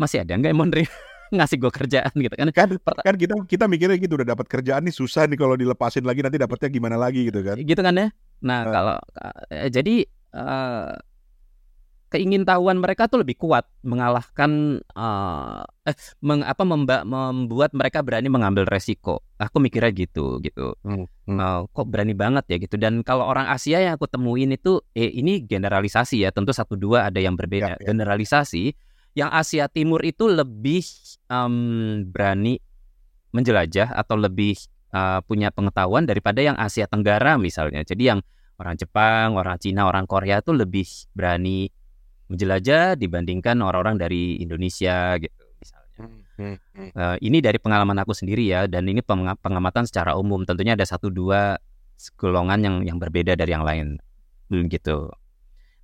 [0.00, 0.96] masih ada nggak yang mau nerima-
[1.36, 2.48] ngasih gue kerjaan gitu kan?
[2.50, 6.24] Kan kan kita kita mikirnya gitu udah dapat kerjaan nih susah nih kalau dilepasin lagi
[6.24, 7.54] nanti dapatnya gimana lagi gitu kan.
[7.60, 8.08] gitu kan ya?
[8.40, 8.72] Nah Eh.
[8.72, 8.96] kalau
[9.52, 10.92] eh, jadi eh,
[12.10, 18.66] keingintahuan mereka tuh lebih kuat mengalahkan eh, eh meng- apa memba- membuat mereka berani mengambil
[18.66, 19.22] resiko.
[19.38, 20.74] Aku mikirnya gitu gitu.
[20.82, 22.74] Hmm, Eh, kok berani banget ya gitu.
[22.74, 27.06] Dan kalau orang Asia yang aku temuin itu eh ini generalisasi ya tentu satu dua
[27.06, 27.78] ada yang berbeda.
[27.78, 27.86] Ya, ya.
[27.94, 28.74] generalisasi
[29.14, 30.82] yang Asia Timur itu lebih
[31.30, 31.54] em,
[32.06, 32.58] berani
[33.30, 34.54] menjelajah atau lebih
[34.94, 38.20] eh, punya pengetahuan daripada yang Asia Tenggara misalnya jadi yang
[38.58, 41.70] orang Jepang orang Cina orang Korea itu lebih berani
[42.30, 45.90] menjelajah dibandingkan orang-orang dari Indonesia gitu misalnya
[46.80, 50.48] Eh, ini dari pengalaman aku sendiri ya, dan ini penga- pengamatan secara umum.
[50.48, 51.60] Tentunya ada satu dua
[52.16, 54.00] golongan yang yang berbeda dari yang lain,
[54.72, 55.12] gitu.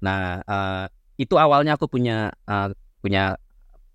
[0.00, 0.86] Nah, eh,
[1.20, 2.72] itu awalnya aku punya eh,
[3.06, 3.38] punya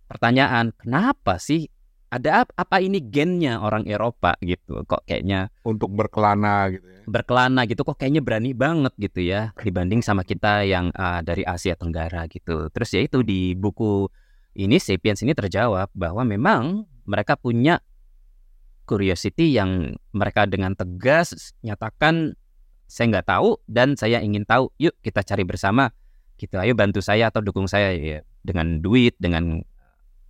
[0.08, 1.68] pertanyaan, kenapa sih
[2.12, 4.88] ada ap- apa ini gennya orang Eropa gitu?
[4.88, 7.04] Kok kayaknya Untuk berkelana gitu ya.
[7.12, 11.76] berkelana gitu, kok kayaknya berani banget gitu ya, dibanding sama kita yang eh, dari Asia
[11.76, 12.72] Tenggara gitu.
[12.72, 14.08] Terus ya itu di buku
[14.56, 17.84] ini Sapiens ini terjawab bahwa memang mereka punya
[18.88, 22.36] curiosity yang mereka dengan tegas nyatakan
[22.92, 25.96] saya nggak tahu dan saya ingin tahu yuk kita cari bersama
[26.36, 29.62] gitu ayo bantu saya atau dukung saya ya dengan duit dengan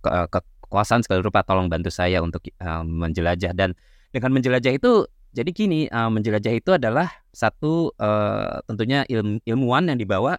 [0.04, 3.52] ke- kekuasaan segala rupa tolong bantu saya untuk uh, menjelajah.
[3.52, 3.76] Dan
[4.12, 9.98] dengan menjelajah itu jadi gini uh, menjelajah itu adalah satu uh, tentunya ilmu ilmuwan yang
[10.00, 10.36] dibawa.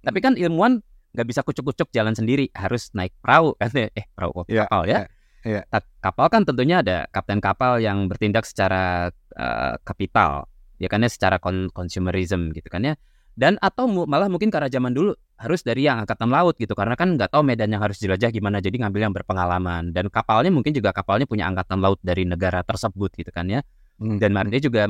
[0.00, 0.80] Tapi kan ilmuwan
[1.10, 3.68] nggak bisa kucuk-kucuk jalan sendiri harus naik perahu kan?
[3.74, 4.98] Eh perahu Iya, kapal ya.
[5.44, 5.60] iya.
[5.68, 10.48] Nah, kapal kan tentunya ada kapten kapal yang bertindak secara uh, kapital
[10.80, 12.94] ya kan ya secara kon consumerism gitu kan ya
[13.38, 16.72] dan atau mu- malah mungkin karena zaman dulu harus dari yang angkatan laut gitu.
[16.76, 19.90] Karena kan nggak tahu medan yang harus jelajah gimana jadi ngambil yang berpengalaman.
[19.94, 23.64] Dan kapalnya mungkin juga kapalnya punya angkatan laut dari negara tersebut gitu kan ya.
[24.00, 24.16] Hmm.
[24.16, 24.82] dan artinya juga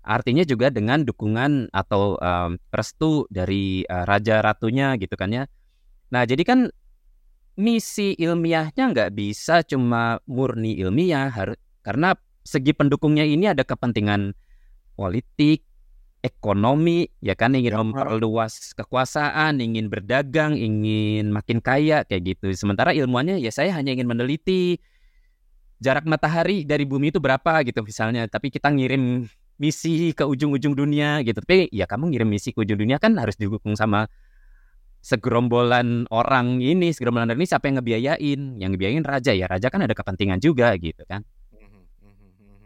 [0.00, 5.44] artinya juga dengan dukungan atau um, restu dari uh, raja ratunya gitu kan ya.
[6.08, 6.72] Nah jadi kan
[7.60, 12.16] misi ilmiahnya nggak bisa cuma murni ilmiah harus karena
[12.48, 14.32] segi pendukungnya ini ada kepentingan
[14.96, 15.65] politik
[16.26, 22.50] ekonomi ya kan ingin Ya, memperluas kekuasaan ingin berdagang ingin makin kaya kayak gitu.
[22.58, 24.82] Sementara ilmuannya ya saya hanya ingin meneliti
[25.78, 28.26] jarak matahari dari bumi itu berapa gitu misalnya.
[28.26, 29.22] Tapi kita ngirim
[29.56, 31.38] misi ke ujung-ujung dunia gitu.
[31.38, 34.10] Tapi ya kamu ngirim misi ke ujung dunia kan harus didukung sama
[35.06, 38.40] segerombolan orang ini segerombolan orang ini siapa yang ngebiayain?
[38.58, 39.32] Yang ngebiayain raja.
[39.32, 41.22] Ya raja kan ada kepentingan juga gitu kan.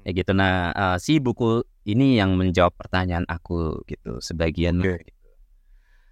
[0.06, 0.32] Ya gitu.
[0.32, 5.00] Nah eh, si buku ini yang menjawab pertanyaan aku gitu sebagian Oke.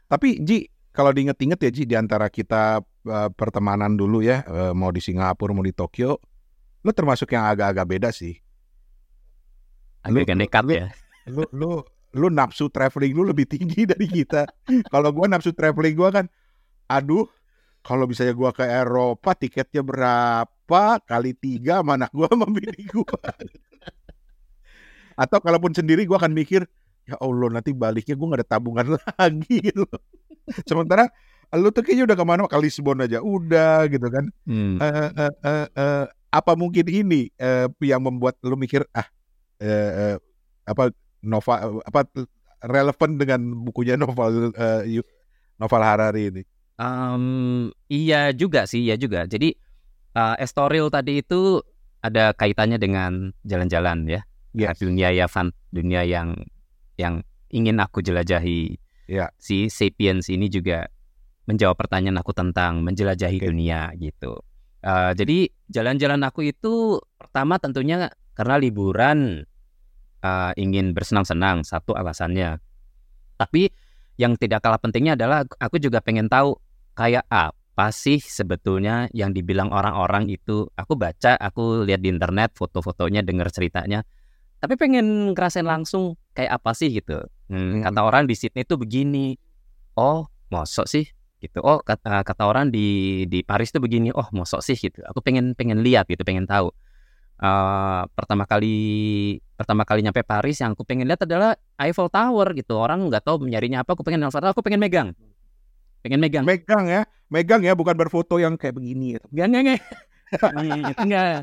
[0.09, 4.88] Tapi Ji, kalau diinget-inget ya Ji, di antara kita eh, pertemanan dulu ya, eh, mau
[4.88, 6.16] di Singapura mau di Tokyo,
[6.81, 8.40] lu termasuk yang agak-agak beda sih.
[10.00, 10.87] agak Lu- nekat ya
[11.28, 11.85] Lu lu
[12.16, 14.48] lu nafsu traveling lu lebih tinggi dari kita.
[14.88, 16.26] kalau gua nafsu traveling gua kan,
[16.88, 17.28] aduh,
[17.85, 23.12] kalau misalnya gua ke Eropa tiketnya berapa kali tiga mana gua sama bini gua.
[25.18, 26.62] Atau kalaupun sendiri gua akan mikir,
[27.11, 28.87] ya Allah nanti baliknya gua nggak ada tabungan
[29.18, 29.83] lagi gitu.
[30.62, 31.11] Sementara
[31.57, 34.24] lu tuh kayaknya udah ke mana ke Lisbon aja udah gitu kan.
[34.46, 34.78] Hmm.
[34.78, 39.09] Eh, eh, eh, eh, apa mungkin ini eh, yang membuat lu mikir ah
[39.59, 40.16] eh, eh,
[40.68, 40.92] apa
[41.24, 42.07] Nova apa
[42.62, 44.54] relevan dengan bukunya novel
[44.87, 45.09] Yu-
[45.59, 46.42] novel Harari ini?
[46.78, 47.24] Em,
[47.90, 49.26] iya juga sih, iya juga.
[49.26, 49.57] Jadi
[50.14, 51.64] eh, Estoril tadi itu
[51.98, 54.22] ada kaitannya dengan jalan-jalan ya.
[54.56, 54.80] Yes.
[54.80, 56.34] Dunia ya fan, dunia yang
[56.96, 58.76] yang ingin aku jelajahi.
[59.08, 59.32] Ya.
[59.40, 60.88] Si Sapiens ini juga
[61.48, 63.46] menjawab pertanyaan aku tentang menjelajahi Oke.
[63.48, 64.44] dunia gitu.
[64.84, 65.38] Eh, jadi
[65.72, 69.48] jalan-jalan aku itu pertama tentunya karena liburan
[70.20, 72.61] eh, ingin bersenang-senang satu alasannya.
[73.40, 73.72] Tapi
[74.18, 76.58] yang tidak kalah pentingnya adalah aku juga pengen tahu
[76.98, 80.66] kayak apa sih sebetulnya yang dibilang orang-orang itu.
[80.74, 84.02] Aku baca, aku lihat di internet foto-fotonya, dengar ceritanya.
[84.59, 87.23] Tapi pengen ngerasain langsung kayak apa sih gitu.
[87.47, 87.83] Hmm.
[87.87, 89.38] Kata orang di Sydney itu begini.
[89.94, 91.07] Oh, mosok sih
[91.38, 91.62] gitu.
[91.62, 94.11] Oh, kata, kata orang di di Paris itu begini.
[94.11, 95.03] Oh, mosok sih gitu.
[95.07, 96.75] Aku pengen pengen lihat gitu, pengen tahu.
[97.38, 98.75] Eh, pertama kali
[99.55, 102.75] pertama kali nyampe Paris yang aku pengen lihat adalah Eiffel Tower gitu.
[102.75, 103.94] Orang nggak tahu nyarinya apa.
[103.94, 104.55] Aku pengen Eiffel Tower.
[104.59, 105.14] Aku pengen megang.
[106.03, 106.42] Pengen megang.
[106.42, 109.18] Megang ya, megang ya, bukan berfoto yang kayak begini.
[109.18, 109.27] Gitu.
[109.31, 109.81] Enggak, enggak, enggak.
[110.38, 111.38] Hmm, enggak.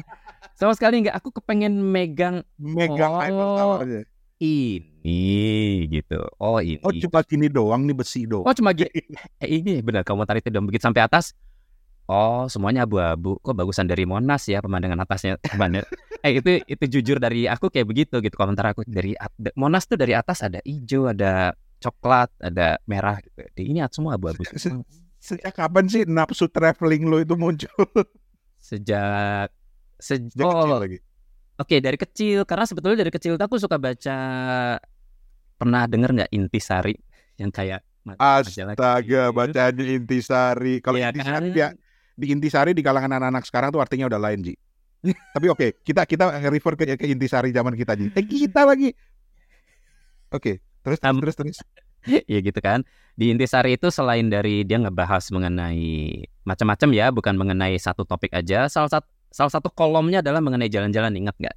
[0.53, 1.15] Sama sekali nggak.
[1.17, 3.81] Aku kepengen megang Megang Oh.
[3.81, 4.05] Eiffel
[4.37, 5.17] ini
[5.89, 6.19] gitu.
[6.37, 6.77] Oh ini.
[6.83, 8.45] Oh cuma gini doang nih besi doang.
[8.45, 8.91] Oh cuma gini.
[9.41, 11.31] Eh, ini benar kamu tarik itu dan begitu sampai atas.
[12.05, 13.39] Oh semuanya abu-abu.
[13.41, 15.41] Kok bagusan dari Monas ya pemandangan atasnya.
[15.41, 15.89] Pemandangan-
[16.25, 19.15] eh itu itu jujur dari aku kayak begitu gitu komentar aku dari
[19.55, 23.39] Monas tuh dari atas ada hijau, ada coklat, ada merah gitu.
[23.57, 24.43] Ini semua abu-abu.
[24.53, 27.73] Se- se- Sejak kapan sih nafsu traveling lo itu muncul?
[28.61, 29.49] Sejak
[29.99, 30.99] sejak Sejak kecil oh, lagi.
[31.55, 34.17] Oke dari kecil karena sebetulnya dari kecil aku suka baca
[35.55, 36.95] pernah denger nggak Intisari
[37.39, 40.77] yang kayak Astaga, bacaan di Intisari.
[40.77, 41.57] Kalau Iya Intisari kan?
[41.57, 41.69] ya,
[42.13, 44.53] di Intisari di kalangan anak-anak sekarang tuh artinya udah lain, Ji.
[45.33, 48.13] Tapi oke, kita kita refer ke, ke Intisari zaman kita, Ji.
[48.13, 48.93] Eh, kita lagi.
[50.29, 51.57] Oke, terus Am- terus terus.
[52.29, 52.85] ya gitu kan.
[53.17, 58.69] Di Intisari itu selain dari dia ngebahas mengenai macam-macam ya, bukan mengenai satu topik aja.
[58.69, 61.55] Salah satu salah satu kolomnya adalah mengenai jalan-jalan, ingat nggak?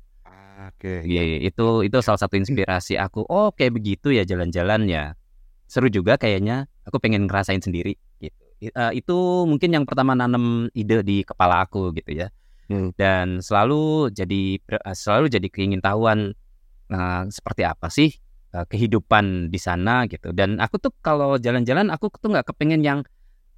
[0.67, 1.07] Oke.
[1.07, 3.23] Iya, itu itu salah satu inspirasi aku.
[3.31, 5.15] Oh, kayak begitu ya jalan-jalan ya.
[5.71, 6.67] Seru juga kayaknya.
[6.91, 8.43] Aku pengen ngerasain sendiri gitu.
[8.59, 12.35] Eh, itu mungkin yang pertama nanam ide di kepala aku gitu ya.
[12.67, 12.91] Hmm.
[12.99, 16.35] Dan selalu jadi eh, selalu jadi keingintahuan
[16.91, 18.11] eh, seperti apa sih
[18.57, 20.35] eh, kehidupan di sana gitu.
[20.35, 23.07] Dan aku tuh kalau jalan-jalan aku tuh nggak kepengen yang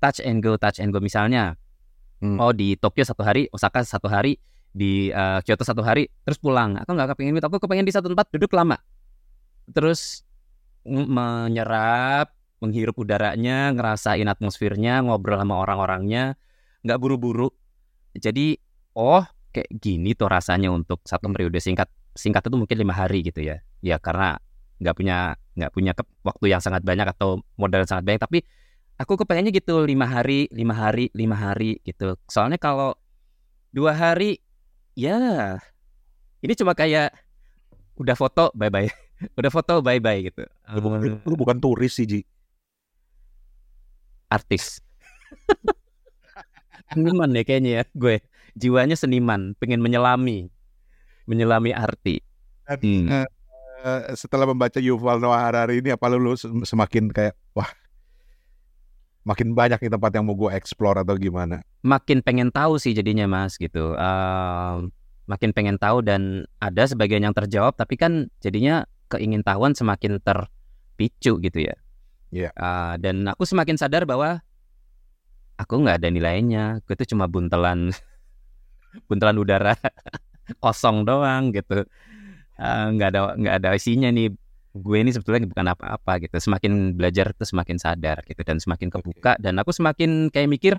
[0.04, 1.56] touch and go, touch and go misalnya.
[2.20, 2.36] Hmm.
[2.36, 4.36] Oh di Tokyo satu hari, Osaka satu hari,
[4.70, 6.76] di eh, Kyoto satu hari, terus pulang.
[6.84, 7.48] Aku nggak kepengen gitu.
[7.48, 8.76] Aku kepengen di satu tempat duduk lama,
[9.72, 10.22] terus
[10.84, 16.36] menyerap, menghirup udaranya, ngerasain atmosfernya, ngobrol sama orang-orangnya,
[16.84, 17.48] nggak buru-buru.
[18.16, 18.60] Jadi,
[18.96, 21.88] oh kayak gini tuh rasanya untuk satu periode singkat.
[22.12, 23.62] Singkat itu mungkin lima hari gitu ya.
[23.80, 24.36] Ya karena
[24.80, 25.92] nggak punya nggak punya
[26.24, 28.20] waktu yang sangat banyak atau modal yang sangat banyak.
[28.22, 28.38] Tapi
[29.00, 32.20] aku kepengennya gitu lima hari, lima hari, lima hari gitu.
[32.28, 32.92] Soalnya kalau
[33.72, 34.44] dua hari,
[34.92, 35.56] ya
[36.44, 37.08] ini cuma kayak
[37.96, 38.92] udah foto bye bye,
[39.40, 40.44] udah foto bye bye gitu.
[40.76, 42.20] Lu, bukan- lu bukan turis sih, Ji.
[44.30, 44.78] artis.
[46.94, 48.22] seniman ya kayaknya ya gue.
[48.54, 50.50] Jiwanya seniman, pengen menyelami,
[51.26, 52.22] menyelami arti.
[52.66, 53.26] Dan, eh,
[53.82, 57.66] eh, setelah membaca Yuval Noah Harari ini apa lu, lu sem- semakin kayak wah
[59.24, 61.60] makin banyak nih tempat yang mau gue explore atau gimana?
[61.80, 63.96] makin pengen tahu sih jadinya mas gitu.
[63.96, 64.92] Ehm,
[65.24, 71.58] makin pengen tahu dan ada sebagian yang terjawab tapi kan jadinya keingintahuan semakin terpicu gitu
[71.58, 71.76] ya.
[72.30, 72.50] Iya.
[72.54, 74.44] Ah, dan aku semakin sadar bahwa
[75.58, 76.64] aku nggak ada nilainya.
[76.84, 77.90] Aku itu cuma buntelan
[79.08, 79.74] buntelan udara
[80.62, 81.84] kosong doang gitu.
[82.60, 84.36] Nggak ada nggak ada isinya nih
[84.70, 89.34] gue ini sebetulnya bukan apa-apa gitu semakin belajar tuh semakin sadar gitu dan semakin kebuka
[89.42, 90.74] dan aku semakin kayak mikir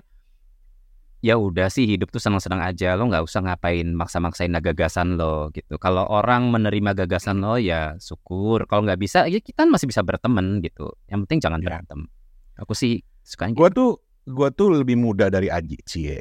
[1.22, 5.78] ya udah sih hidup tuh senang-senang aja lo nggak usah ngapain maksa-maksain gagasan lo gitu
[5.78, 10.58] kalau orang menerima gagasan lo ya syukur kalau nggak bisa ya kita masih bisa berteman
[10.64, 11.66] gitu yang penting jangan Ya.
[11.70, 12.10] berantem
[12.58, 13.60] aku sih sukanya gitu.
[13.62, 13.90] Gue tuh
[14.22, 16.10] gue tuh lebih muda dari Aji sih.
[16.10, 16.18] Ya.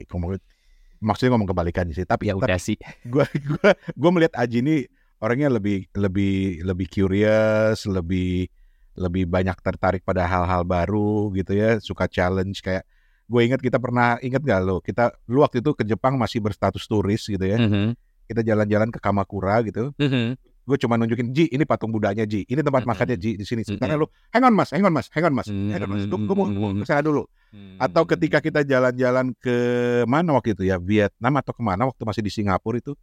[1.01, 2.05] Maksudnya ngomong kebalikan sih.
[2.05, 4.75] Tapi ya udah sih gue gue gue melihat Aji ini
[5.21, 8.49] orangnya lebih lebih lebih curious, lebih
[8.97, 12.83] lebih banyak tertarik pada hal-hal baru gitu ya, suka challenge kayak
[13.31, 16.83] gue ingat kita pernah ingat gak lo kita lu waktu itu ke Jepang masih berstatus
[16.83, 17.55] turis gitu ya.
[17.55, 17.95] Mhm,
[18.27, 19.93] kita jalan-jalan ke Kamakura gitu.
[19.95, 20.35] Mhm.
[20.61, 22.45] gue cuma nunjukin Ji ini patung budanya Ji.
[22.45, 22.89] Ini tempat Mhm.
[22.93, 23.65] makannya Ji di sini.
[23.65, 24.05] Sementara Mhm.
[24.05, 24.07] lu.
[24.29, 24.69] Hang on mas.
[24.69, 25.09] Hang on mas.
[25.09, 25.49] Hang on mas.
[25.49, 26.05] Hang on mas.
[26.05, 26.79] Gue mau Mhm.
[26.79, 27.25] ke sana dulu.
[27.81, 29.55] Atau ketika kita jalan-jalan ke
[30.05, 30.77] mana waktu itu ya?
[30.77, 32.93] Vietnam atau ke mana waktu masih di Singapura itu?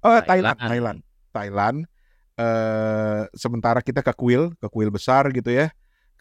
[0.00, 0.56] Oh Thailand.
[0.56, 0.98] Thailand.
[1.36, 1.84] Thailand
[2.36, 5.68] eh sementara kita ke kuil ke kuil besar gitu ya.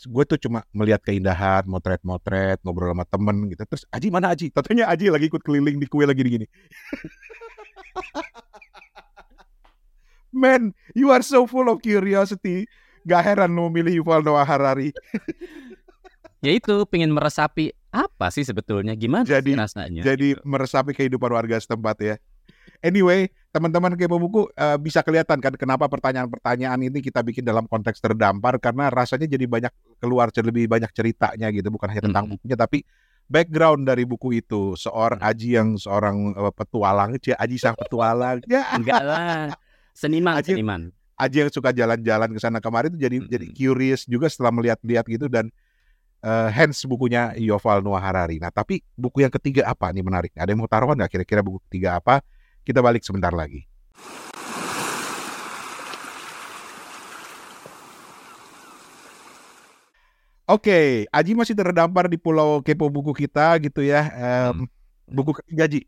[0.03, 3.63] Gue tuh cuma melihat keindahan motret-motret ngobrol sama temen gitu.
[3.63, 4.51] Terus Aji mana Aji?
[4.51, 6.47] Katanya Aji lagi ikut keliling di kuil lagi di gini.
[10.35, 12.67] Man you are so full of curiosity.
[13.05, 14.91] Gak heran lo milih Yuval Noah Harari.
[16.43, 18.93] Ya itu pengen meresapi apa sih sebetulnya?
[18.93, 20.45] Gimana Jadi- sih rasanya jadi gitu.
[20.45, 22.15] meresapi kehidupan warga setempat ya.
[22.85, 28.03] Anyway, teman-teman kepo buku eh, bisa kelihatan kan kenapa pertanyaan-pertanyaan ini kita bikin dalam konteks
[28.03, 29.71] terdampar karena rasanya jadi banyak
[30.03, 32.35] keluar lebih banyak ceritanya gitu bukan hanya tentang Mm-mm.
[32.35, 32.83] bukunya tapi
[33.31, 35.29] background dari buku itu seorang Mm.
[35.31, 39.55] Aji yang seorang eh, petualang, Cie, Aji sang petualang, ya enggak lah
[39.95, 43.31] seniman Aji- seniman Aji yang suka jalan-jalan ke sana kemari itu jadi Mm-mm.
[43.31, 45.47] jadi curious juga setelah melihat-lihat gitu dan
[46.27, 48.35] eh, hence bukunya Yuval Noah Harari.
[48.35, 50.35] Nah, tapi buku yang ketiga apa nih menarik?
[50.35, 52.19] Ada yang mau taruhan nggak kira-kira buku ketiga apa?
[52.65, 53.61] Kita balik sebentar lagi.
[60.45, 64.01] Oke, Aji masih terdampar di pulau kepo buku kita gitu ya.
[64.13, 64.67] Em, Hmm.
[65.09, 65.85] Buku ketiga Ji.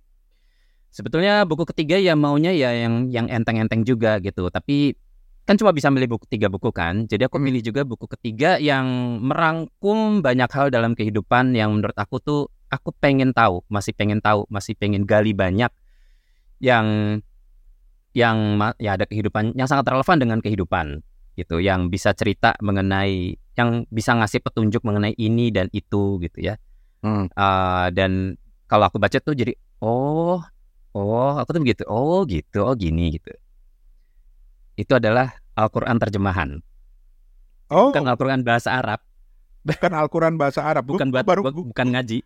[0.90, 4.98] sebetulnya buku ketiga ya maunya ya yang yang enteng-enteng juga gitu tapi
[5.46, 7.46] kan cuma bisa milih buku tiga buku kan jadi aku Hmm.
[7.52, 8.88] milih juga buku ketiga yang
[9.22, 12.42] merangkum banyak hal dalam kehidupan yang menurut aku tuh
[12.74, 15.70] aku pengen tahu masih pengen tahu masih pengen gali banyak
[16.58, 17.20] yang
[18.18, 21.06] yang ya ada kehidupan yang sangat relevan dengan kehidupan
[21.38, 21.62] gitu.
[21.62, 26.58] Yang bisa cerita mengenai yang bisa ngasih petunjuk mengenai ini dan itu gitu ya.
[27.06, 27.30] Hmm.
[27.38, 30.42] Uh, dan kalau aku baca tuh jadi oh
[30.98, 33.34] oh aku tuh begitu oh gitu oh gini gitu.
[34.78, 36.62] Itu adalah Al-Quran terjemahan.
[37.68, 39.02] Oh, bukan Al-Quran bahasa Arab.
[39.66, 40.88] Bukan Al-Quran bahasa Arab.
[40.88, 42.24] bukan buat baru, bu- bukan ngaji.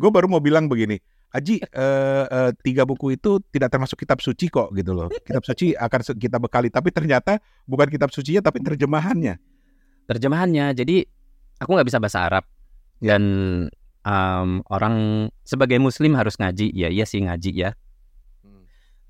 [0.00, 0.98] gue baru mau bilang begini.
[1.34, 5.10] Aji, eh, eh, tiga buku itu tidak termasuk kitab suci kok gitu loh.
[5.10, 9.42] Kitab suci akan kita bekali, tapi ternyata bukan kitab sucinya, tapi terjemahannya.
[10.04, 10.76] terjemahannya.
[10.76, 11.02] Jadi
[11.58, 12.44] aku nggak bisa bahasa Arab.
[13.02, 13.22] Dan
[14.06, 16.70] um, orang sebagai Muslim harus ngaji.
[16.70, 17.70] Ya iya sih ngaji ya.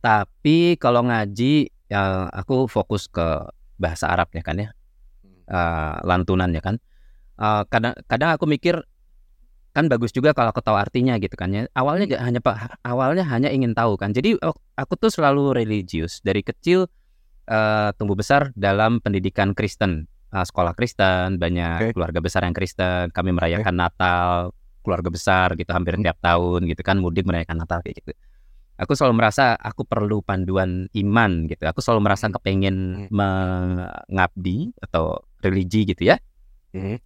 [0.01, 4.69] Tapi kalau ngaji ya aku fokus ke bahasa Arab ya kan ya.
[5.45, 6.81] Uh, lantunan ya kan.
[7.35, 8.81] Uh, kadang kadang aku mikir
[9.75, 11.67] kan bagus juga kalau aku tahu artinya gitu kan ya.
[11.75, 14.15] Awalnya nggak hanya pak awalnya hanya ingin tahu kan.
[14.15, 16.87] Jadi ak- aku tuh selalu religius dari kecil
[17.51, 20.07] uh, tumbuh besar dalam pendidikan Kristen.
[20.31, 21.99] Uh, sekolah Kristen banyak Oke.
[21.99, 23.11] keluarga besar yang Kristen.
[23.11, 24.55] Kami merayakan Natal
[24.87, 28.15] keluarga besar gitu hampir tiap tahun gitu kan mudik merayakan Natal kayak gitu.
[28.79, 31.63] Aku selalu merasa aku perlu panduan iman gitu.
[31.67, 36.19] Aku selalu merasa kepengen mengabdi atau religi gitu ya.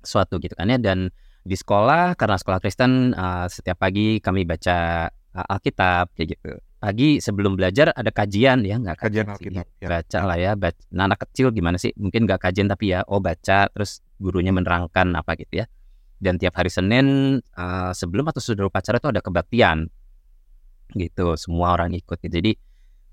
[0.04, 0.80] Suatu gitu kan ya.
[0.80, 1.12] Dan
[1.48, 7.18] di sekolah karena sekolah Kristen uh, setiap pagi kami baca uh, Alkitab kayak gitu pagi
[7.18, 9.50] sebelum belajar ada kajian ya nggak Kajian sih.
[9.50, 9.88] Alkitab, ya.
[9.90, 10.78] baca lah ya baca.
[10.94, 15.10] Nah, anak kecil gimana sih mungkin nggak kajian tapi ya oh baca terus gurunya menerangkan
[15.18, 15.66] apa gitu ya
[16.22, 19.90] dan tiap hari Senin uh, sebelum atau sudah upacara itu ada kebaktian
[20.94, 22.32] gitu semua orang ikut gitu.
[22.32, 22.52] jadi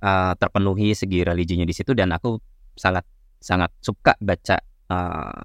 [0.06, 2.38] uh, terpenuhi segi religinya di situ dan aku
[2.78, 3.04] sangat
[3.42, 4.58] sangat suka baca
[4.90, 5.42] uh,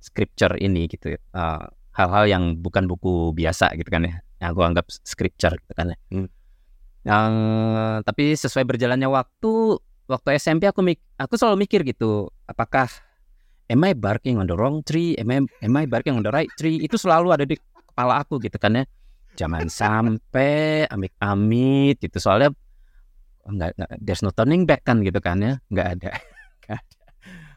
[0.00, 1.20] scripture ini gitu ya.
[1.36, 5.92] Uh, hal-hal yang bukan buku biasa gitu kan ya yang aku anggap scripture gitu kan
[5.92, 6.28] ya Hmm.
[7.00, 7.32] yang
[8.04, 9.52] tapi sesuai berjalannya waktu
[10.04, 12.86] waktu SMP aku mik aku selalu mikir gitu apakah
[13.66, 16.50] am I barking on the wrong tree am I, am I barking on the right
[16.54, 18.84] tree itu selalu ada di kepala aku gitu kan ya
[19.34, 22.50] jangan sampai amit-amit gitu soalnya
[23.46, 26.10] nggak, nggak there's no turning back kan gitu kan ya nggak ada
[26.60, 26.98] Nggak ada.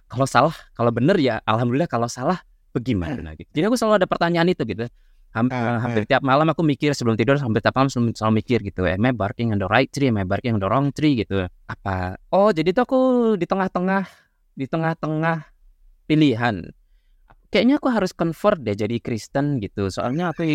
[0.08, 2.39] kalau salah kalau bener ya alhamdulillah kalau salah
[2.74, 3.50] bagaimana gitu.
[3.54, 4.90] Jadi aku selalu ada pertanyaan itu gitu.
[5.34, 8.34] Ham- Ah, eh, hampir tiap malam aku mikir sebelum tidur hampir tiap malam selalu, selalu
[8.38, 10.10] mikir gitu am I barking on the right tree?
[10.10, 11.18] Am I barking on the wrong tree?
[11.18, 11.46] gitu.
[11.66, 12.22] Apa?
[12.30, 13.00] Oh jadi tuh aku
[13.38, 14.06] di tengah-tengah
[14.54, 15.38] di tengah-tengah
[16.06, 16.70] pilihan.
[17.50, 19.90] Kayaknya aku harus convert deh jadi Kristen gitu.
[19.90, 20.46] Soalnya aku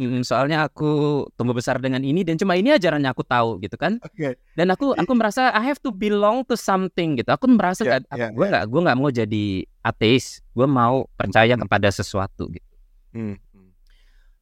[0.00, 0.88] Mm, soalnya aku
[1.36, 4.32] tumbuh besar dengan ini dan cuma ini ajarannya aku tahu gitu kan Oke.
[4.50, 8.32] dan aku aku merasa I have to belong to something gitu aku merasa nggak- ya,
[8.32, 9.44] gue nggak gue nggak mau jadi
[9.78, 11.62] ateis gue mau percaya Hmm.
[11.62, 12.64] kepada sesuatu gitu
[13.12, 13.36] Hmm.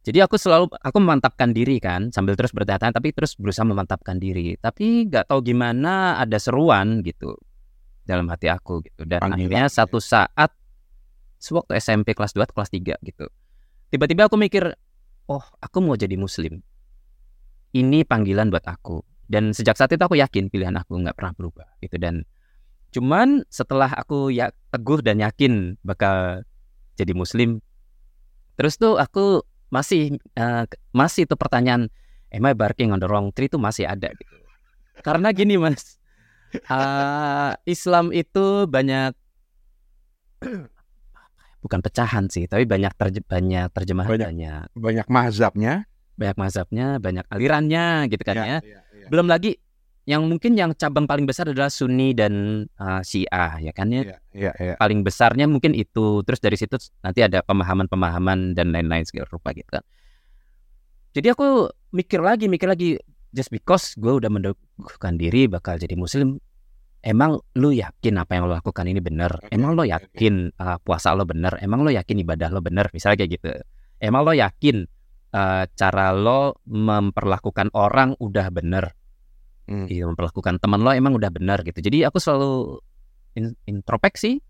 [0.00, 4.54] jadi aku selalu aku memantapkan diri kan sambil terus bertanya tapi terus berusaha memantapkan diri
[4.56, 7.34] tapi nggak tahu gimana ada seruan gitu
[8.06, 9.74] dalam hati aku gitu dan Panggilan, akhirnya ya.
[9.74, 10.54] satu saat
[11.36, 13.26] sewaktu SMP kelas 2 atau kelas 3 gitu
[13.90, 14.78] tiba-tiba aku mikir
[15.28, 16.64] oh aku mau jadi muslim.
[17.76, 19.04] Ini panggilan buat aku.
[19.28, 22.00] Dan sejak saat itu aku yakin pilihan aku nggak pernah berubah gitu.
[22.00, 22.24] Dan
[22.88, 26.40] cuman setelah aku ya teguh dan yakin bakal
[26.96, 27.60] jadi muslim
[28.56, 30.64] terus tuh aku masih eh,
[30.96, 31.92] masih itu pertanyaan
[32.32, 33.46] am I barking on the wrong tree?
[33.46, 34.34] itu masih ada gitu.
[35.04, 36.00] Karena gini mas
[36.74, 39.12] eh, Islam itu banyak
[41.58, 44.28] bukan pecahan sih tapi banyak terje banyak terjemahan Banyak.
[44.28, 45.74] banyak Banyak mazhabnya.
[46.14, 49.06] banyak mazhabnya banyak alirannya gitu kan ya, Ya, ya, ya.
[49.06, 49.54] belum lagi
[50.02, 52.32] yang mungkin yang cabang paling besar adalah Sunni dan
[52.74, 54.74] uh, Syiah ya kan ya Ya, ya, ya.
[54.74, 59.68] paling besarnya mungkin itu terus dari situ nanti ada pemahaman-pemahaman dan lain-lain segala rupa gitu
[59.68, 59.84] kan
[61.12, 62.98] jadi aku mikir lagi mikir lagi
[63.30, 66.40] just because gue udah mendudukan diri bakal jadi muslim
[67.02, 71.24] emang lu yakin apa yang lo lakukan ini benar emang lo yakin uh, puasa lo
[71.24, 73.50] benar emang lo yakin ibadah lo benar misalnya kayak gitu
[74.02, 74.86] emang lo yakin
[75.34, 78.98] uh, cara lo memperlakukan orang udah benar
[79.68, 79.84] Hmm.
[79.84, 81.84] Iya, memperlakukan teman lo emang udah benar gitu.
[81.84, 82.80] Jadi aku selalu
[83.36, 84.40] in- introspeksi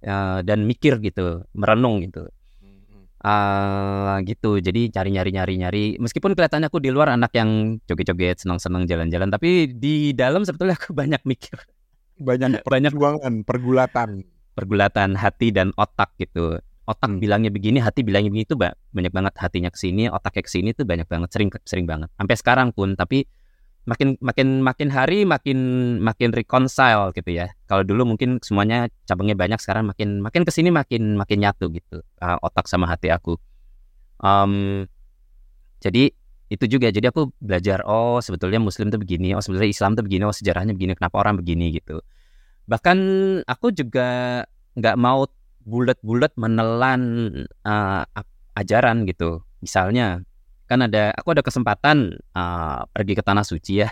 [0.00, 2.32] ya, dan mikir gitu, merenung gitu.
[3.22, 4.58] Ah, gitu.
[4.58, 5.84] Jadi cari nyari nyari nyari.
[6.00, 10.90] Meskipun kelihatannya aku di luar anak yang joget-joget, senang-senang jalan-jalan, tapi di dalam sebetulnya aku
[11.04, 11.54] banyak mikir,
[12.18, 14.10] Banyak banyak perjuangan, pergulatan.
[14.52, 16.60] pergulatan hati dan otak gitu.
[16.84, 17.22] Otak Hmm.
[17.22, 20.68] bilangnya begini, hati bilangnya begini itu ba- banyak banget hatinya ke sini, otaknya ke sini
[20.76, 22.12] tuh banyak banget, sering sering banget.
[22.18, 23.24] Sampai sekarang pun, tapi
[23.82, 25.58] makin makin makin hari makin
[25.98, 27.50] makin reconcile gitu ya.
[27.66, 32.04] Kalau dulu mungkin semuanya cabangnya banyak, sekarang makin makin ke sini makin makin nyatu gitu
[32.20, 33.38] uh, otak sama hati aku.
[34.22, 34.84] Um,
[35.82, 36.14] jadi
[36.52, 36.92] itu juga.
[36.92, 40.76] Jadi aku belajar oh sebetulnya Muslim tuh begini, oh sebetulnya Islam tuh begini, oh sejarahnya
[40.76, 42.04] begini, kenapa orang begini gitu.
[42.68, 42.98] Bahkan
[43.48, 44.42] aku juga
[44.76, 45.24] nggak mau
[45.64, 47.02] bulat-bulat menelan
[47.64, 48.04] uh,
[48.58, 49.40] ajaran gitu.
[49.64, 50.20] Misalnya
[50.68, 53.88] kan ada aku ada kesempatan uh, pergi ke tanah suci ya.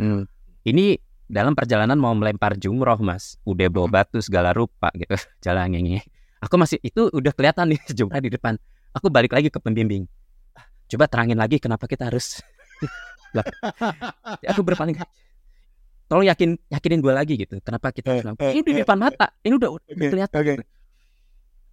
[0.00, 0.24] Hmm.
[0.64, 0.96] Ini
[1.28, 3.96] dalam perjalanan mau melempar jumroh mas, udah bawa hmm.
[3.96, 6.00] batu segala rupa gitu jalan ini.
[6.42, 8.56] Aku masih itu udah kelihatan nih jumroh di depan.
[8.96, 10.04] Aku balik lagi ke pembimbing.
[10.92, 12.44] Coba terangin lagi kenapa kita harus.
[14.52, 15.00] aku berpaling.
[16.04, 17.56] Tolong yakin yakinin gue lagi gitu.
[17.64, 18.36] Kenapa kita harus?
[18.36, 19.32] Eh, ini di eh, depan mata.
[19.40, 20.36] Ini udah, udah kelihatan.
[20.36, 20.56] Okay.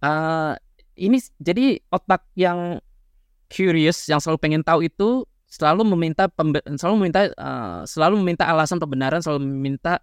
[0.00, 0.56] Uh,
[0.96, 2.80] ini jadi otak yang
[3.52, 6.24] curious yang selalu pengen tahu itu selalu meminta
[6.80, 10.00] selalu meminta uh, selalu meminta alasan pembenaran selalu meminta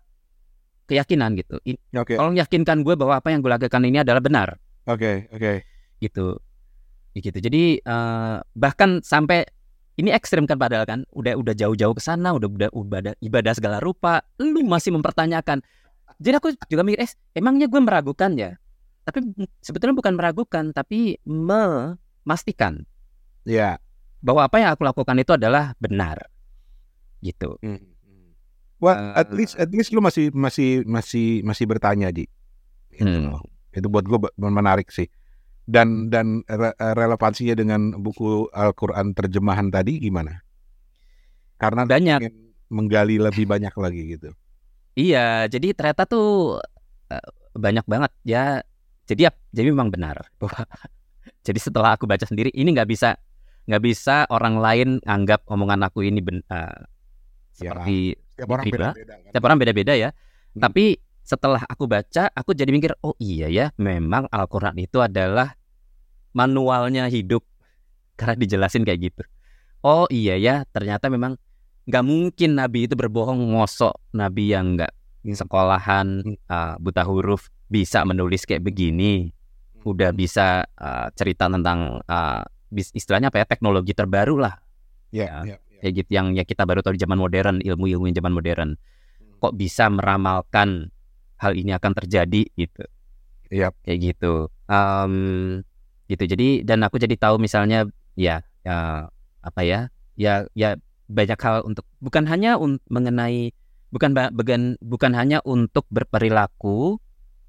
[0.85, 1.57] keyakinan gitu.
[1.65, 2.21] Okay.
[2.21, 4.61] Tolong yakinkan gue bahwa apa yang gue lakukan ini adalah benar.
[4.85, 5.41] Oke okay, oke.
[5.41, 5.55] Okay.
[5.97, 6.37] Gitu.
[7.17, 7.37] Gitu.
[7.41, 9.45] Jadi uh, bahkan sampai
[9.97, 13.81] ini ekstrim kan padahal kan udah udah jauh-jauh ke sana udah udah ibadah ibadah segala
[13.81, 15.65] rupa lu masih mempertanyakan
[16.21, 18.61] jadi aku juga mikir eh emangnya gue meragukan ya
[19.09, 19.25] tapi
[19.65, 22.85] sebetulnya bukan meragukan tapi memastikan
[23.47, 23.79] Ya.
[24.19, 26.27] Bahwa apa yang aku lakukan itu adalah benar.
[27.23, 27.55] Gitu.
[27.63, 27.79] Hmm.
[28.77, 32.27] Wah, uh, at least at least lu masih masih masih masih bertanya di.
[32.91, 33.07] Gitu.
[33.07, 33.39] Hmm.
[33.71, 35.07] Itu buat gue menarik sih.
[35.67, 40.39] Dan dan re relevansinya dengan buku Al-Qur'an terjemahan tadi gimana?
[41.59, 42.23] Karena banyak
[42.71, 44.31] menggali lebih banyak lagi gitu.
[44.95, 46.63] Iya, jadi ternyata tuh
[47.11, 48.63] uh, banyak banget ya.
[49.07, 50.19] Jadi ya, jadi memang benar
[51.47, 53.15] jadi setelah aku baca sendiri ini nggak bisa
[53.71, 56.83] nggak bisa orang lain anggap omongan aku ini ben, uh,
[57.55, 59.27] seperti setiap orang beda-beda kan?
[59.31, 60.61] setiap orang beda-beda ya hmm.
[60.61, 65.59] tapi setelah aku baca aku jadi mikir oh iya ya memang Al-Quran itu adalah
[66.31, 67.43] manualnya hidup.
[68.15, 69.23] Karena dijelasin kayak gitu.
[69.83, 71.35] Oh iya ya ternyata memang
[71.85, 73.43] nggak mungkin Nabi itu berbohong.
[73.51, 74.95] Ngosok Nabi yang nggak
[75.35, 79.35] sekolahan uh, buta huruf bisa menulis kayak begini
[79.83, 84.55] udah bisa uh, cerita tentang uh, istilahnya apa ya teknologi terbaru lah.
[85.11, 85.79] Yeah, ya yeah, yeah.
[85.83, 88.71] kayak gitu yang ya kita baru tahu di zaman modern ilmu-ilmu zaman modern.
[88.75, 89.39] Hmm.
[89.39, 90.89] kok bisa meramalkan
[91.37, 92.83] hal ini akan terjadi gitu.
[93.47, 93.79] Yep.
[93.87, 94.51] kayak gitu.
[94.67, 95.13] Um,
[96.11, 96.23] gitu.
[96.27, 97.87] Jadi dan aku jadi tahu misalnya
[98.19, 99.07] ya ya
[99.39, 99.87] apa ya
[100.19, 100.75] ya ya
[101.07, 103.55] banyak hal untuk bukan hanya un, mengenai
[103.95, 106.99] bukan bukan bukan hanya untuk berperilaku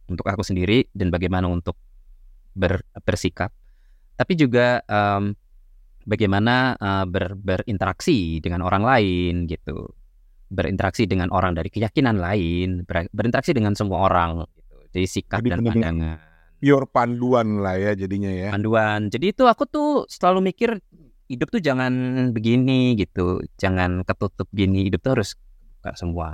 [0.07, 1.75] untuk aku sendiri dan bagaimana untuk
[2.55, 3.51] ber, bersikap
[4.15, 5.35] tapi juga um,
[6.07, 9.91] bagaimana uh, ber, berinteraksi dengan orang lain gitu
[10.49, 14.77] berinteraksi dengan orang dari keyakinan lain ber, berinteraksi dengan semua orang gitu.
[14.97, 16.19] jadi sikap jadi dan pandangan.
[16.59, 18.51] pure panduan lah ya jadinya ya.
[18.51, 19.07] Panduan.
[19.15, 20.83] Jadi itu aku tuh selalu mikir
[21.31, 21.93] hidup tuh jangan
[22.35, 23.39] begini gitu.
[23.61, 25.39] Jangan ketutup gini hidup tuh harus
[25.79, 26.29] buka semua.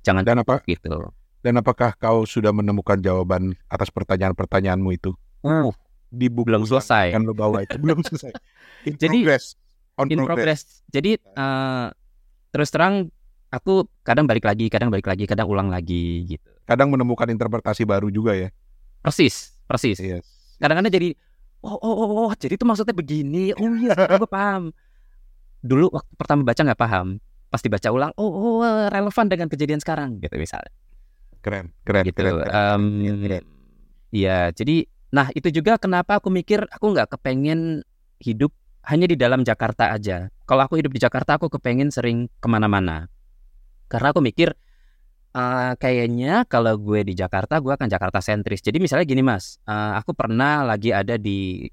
[0.00, 1.12] Jangan dan apa gitu.
[1.44, 5.14] dan apakah kau sudah menemukan jawaban atas pertanyaan-pertanyaanmu itu?
[5.46, 5.70] Uh,
[6.10, 7.14] di buku belum selesai.
[7.14, 7.78] kan lo bawa itu.
[7.78, 8.34] Belum selesai.
[8.88, 9.54] In jadi progress.
[9.96, 10.34] On in progress.
[10.34, 10.60] progress.
[10.90, 11.88] Jadi uh,
[12.50, 13.14] terus terang
[13.50, 16.50] aku kadang balik lagi kadang balik lagi kadang ulang lagi gitu.
[16.66, 18.48] Kadang menemukan interpretasi baru juga ya?
[19.02, 19.98] Persis persis.
[19.98, 20.26] Yes.
[20.56, 21.08] kadang-kadang jadi
[21.60, 23.52] oh, oh oh oh jadi itu maksudnya begini?
[23.54, 24.72] Oh iya aku paham.
[25.60, 27.18] Dulu waktu pertama baca nggak paham.
[27.46, 30.72] Pas dibaca ulang oh, oh relevan dengan kejadian sekarang gitu misalnya.
[31.44, 32.18] Keren keren gitu.
[32.18, 32.84] keren, keren, um,
[33.22, 33.44] keren.
[34.10, 37.86] ya jadi Nah itu juga kenapa aku mikir aku nggak kepengen
[38.18, 38.50] hidup
[38.86, 40.30] hanya di dalam Jakarta aja.
[40.46, 43.10] Kalau aku hidup di Jakarta aku kepengen sering ke mana-mana.
[43.86, 44.54] Karena aku mikir
[45.34, 48.62] uh, kayaknya kalau gue di Jakarta gue akan Jakarta sentris.
[48.62, 51.66] Jadi misalnya gini mas, uh, aku pernah lagi ada di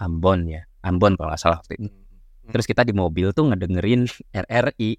[0.00, 1.88] Ambon ya, Ambon kalau nggak salah waktu itu.
[1.88, 2.50] Hmm.
[2.52, 4.90] Terus kita di mobil tuh ngedengerin RRI.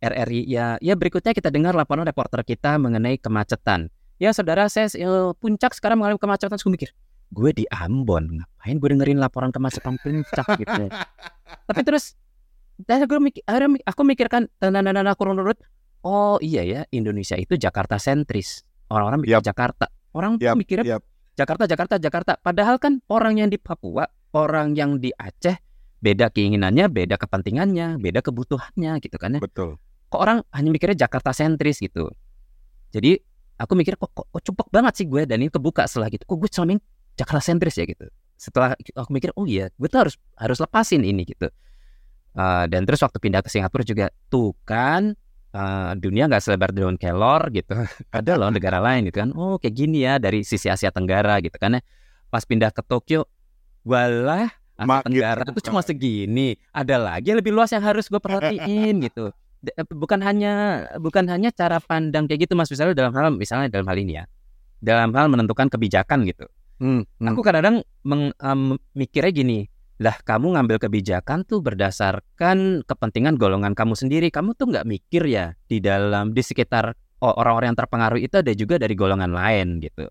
[0.00, 5.32] RRI ya, ya berikutnya kita dengar laporan reporter kita mengenai kemacetan ya saudara saya uh,
[5.32, 6.92] puncak sekarang mengalami kemacetan saya mikir
[7.32, 10.92] gue di Ambon ngapain gue dengerin laporan kemacetan puncak gitu
[11.68, 12.14] tapi terus
[12.86, 15.58] dan gue mikir, akhirnya aku mikirkan nana kurun urut
[16.04, 18.64] oh iya ya Indonesia itu Jakarta sentris.
[18.90, 19.44] Orang-orang mikir yep.
[19.44, 19.86] Jakarta.
[20.10, 20.56] Orang yep.
[20.58, 21.02] mikirnya yep.
[21.38, 22.32] Jakarta Jakarta Jakarta.
[22.40, 25.58] Padahal kan orang yang di Papua orang yang di Aceh
[26.00, 29.40] beda keinginannya beda kepentingannya beda kebutuhannya gitu kan ya.
[29.40, 29.78] Betul.
[30.10, 32.10] Kok orang hanya mikirnya Jakarta sentris gitu.
[32.90, 33.14] Jadi
[33.62, 35.22] aku mikir kok, kok, kok cepet banget sih gue?
[35.22, 36.26] Dan ini kebuka setelah gitu.
[36.26, 36.74] Kok gue selama
[37.14, 37.86] Jakarta sentris ya?
[37.86, 38.10] gitu.
[38.34, 41.52] Setelah aku mikir oh iya gue tuh harus harus lepasin ini gitu
[42.30, 45.18] Uh, dan terus waktu pindah ke Singapura juga tuh kan
[45.50, 47.74] uh, dunia nggak selebar daun kelor gitu.
[48.16, 49.30] Ada loh negara lain gitu kan.
[49.34, 51.76] Oh kayak gini ya dari sisi Asia Tenggara gitu kan.
[51.76, 51.82] ya.
[52.30, 53.26] Pas pindah ke Tokyo,
[53.82, 56.54] walah Asia Ma- Tenggara itu cuma segini.
[56.70, 59.34] Ada lagi yang lebih luas yang harus gue perhatiin gitu.
[59.60, 60.52] D- eh, Bukan hanya
[60.96, 64.24] bukan hanya cara pandang kayak gitu Mas misalnya dalam hal misalnya dalam hal ini ya.
[64.80, 66.48] Dalam hal menentukan kebijakan gitu.
[66.80, 67.28] Hmm, hmm.
[67.28, 69.58] Aku kadang-kadang meng- em, mikirnya gini,
[70.00, 74.32] lah kamu ngambil kebijakan tuh berdasarkan kepentingan golongan kamu sendiri.
[74.32, 78.80] Kamu tuh nggak mikir ya di dalam di sekitar orang-orang yang terpengaruh itu ada juga
[78.80, 80.08] dari golongan lain gitu.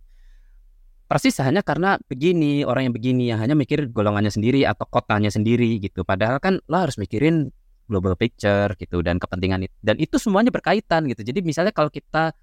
[1.09, 5.81] Persis hanya karena begini orang yang begini yang hanya mikir golongannya sendiri atau kotanya sendiri
[5.81, 6.05] gitu.
[6.05, 7.49] Padahal kan lo harus mikirin
[7.89, 11.25] global picture gitu dan kepentingan itu dan itu semuanya berkaitan gitu.
[11.25, 12.37] Jadi misalnya kalau kita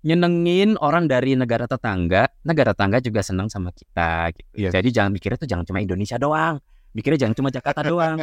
[0.00, 4.64] nyenengin orang dari negara tetangga, negara tetangga juga senang sama kita gitu.
[4.64, 4.72] Yes.
[4.72, 6.56] Jadi jangan mikirnya tuh jangan cuma Indonesia doang.
[6.96, 8.16] Mikirnya jangan cuma Jakarta doang.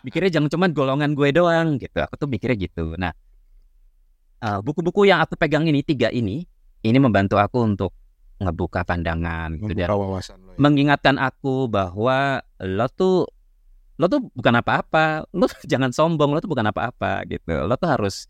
[0.00, 2.00] Mikirnya jangan cuma golongan gue doang gitu.
[2.00, 2.96] Aku tuh mikirnya gitu.
[2.96, 3.12] Nah,
[4.40, 6.40] eh, buku-buku yang aku pegang ini tiga ini,
[6.80, 7.92] ini membantu aku untuk
[8.36, 10.58] ngebuka pandangan gitu dan Membuka wawasan lo ya.
[10.60, 13.24] mengingatkan aku bahwa lo tuh
[13.96, 17.64] lo tuh bukan apa-apa, lo tuh jangan sombong, lo tuh bukan apa-apa gitu.
[17.68, 18.28] Lo tuh harus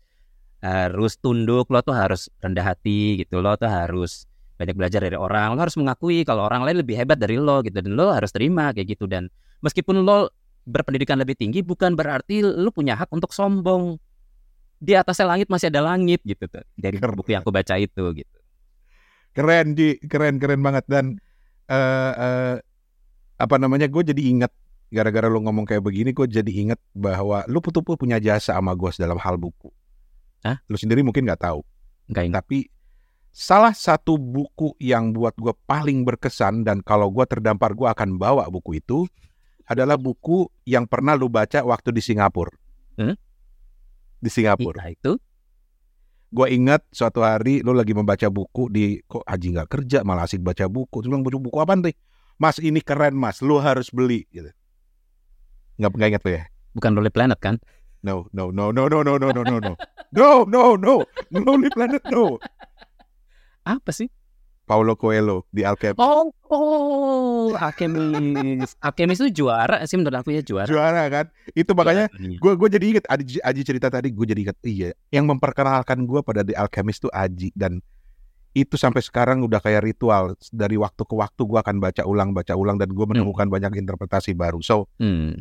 [0.59, 3.39] harus tunduk, lo tuh harus rendah hati gitu.
[3.39, 4.27] Lo tuh harus
[4.59, 5.55] banyak belajar dari orang.
[5.55, 8.71] Lo harus mengakui kalau orang lain lebih hebat dari lo gitu dan lo harus terima
[8.75, 9.27] kayak gitu dan
[9.61, 10.29] meskipun lo
[10.67, 13.97] berpendidikan lebih tinggi bukan berarti lo punya hak untuk sombong.
[14.77, 16.61] Di atasnya langit masih ada langit gitu tuh.
[16.77, 17.17] Dari Keren.
[17.17, 18.37] buku yang aku baca itu gitu.
[19.33, 21.17] Keren Ji, keren keren banget dan
[21.69, 22.55] eh eh,
[23.37, 24.49] apa namanya gue jadi ingat
[24.89, 28.89] gara-gara lu ngomong kayak begini gue jadi ingat bahwa lu betul punya jasa sama gue
[28.97, 29.69] dalam hal buku.
[30.45, 30.57] Hah?
[30.69, 31.59] Lu sendiri mungkin nggak tahu,
[32.09, 32.35] Enggak ingat.
[32.45, 32.59] tapi
[33.33, 38.49] salah satu buku yang buat gue paling berkesan dan kalau gue terdampar gue akan bawa
[38.49, 39.05] buku itu
[39.67, 42.55] adalah buku yang pernah lu baca waktu di Singapura.
[42.97, 43.15] Hmm?
[44.17, 44.87] Di Singapura.
[44.87, 45.13] Nah, itu
[46.27, 50.43] Gue ingat suatu hari lu lagi membaca buku di kok Aji nggak kerja malah asik
[50.43, 50.99] baca buku.
[50.99, 51.95] Terus bilang baca buku apa nih?
[52.35, 54.27] Mas ini keren mas, lu harus beli.
[54.35, 54.51] Gitu.
[55.79, 56.43] Nggak nggak ingat lu ya?
[56.77, 57.57] bukan Lonely Planet kan?
[58.05, 59.73] No no no no no no no no no no
[60.13, 60.93] no no no
[61.33, 62.37] Lonely Planet no.
[63.65, 64.11] Apa sih?
[64.67, 65.95] Paulo Coelho di Alchemist.
[65.97, 68.75] Oh, oh, Alchemist.
[68.77, 70.67] Alchemist itu juara sih menurut aku ya juara.
[70.67, 71.25] Juara kan?
[71.49, 72.37] Itu makanya Juara dunia.
[72.37, 76.19] gue gue jadi inget Aji, Aji cerita tadi gue jadi inget iya yang memperkenalkan gue
[76.19, 77.79] pada The Alchemist tuh Aji dan
[78.51, 82.51] itu sampai sekarang udah kayak ritual dari waktu ke waktu gue akan baca ulang baca
[82.51, 85.39] ulang dan gue menemukan banyak interpretasi baru so Hmm,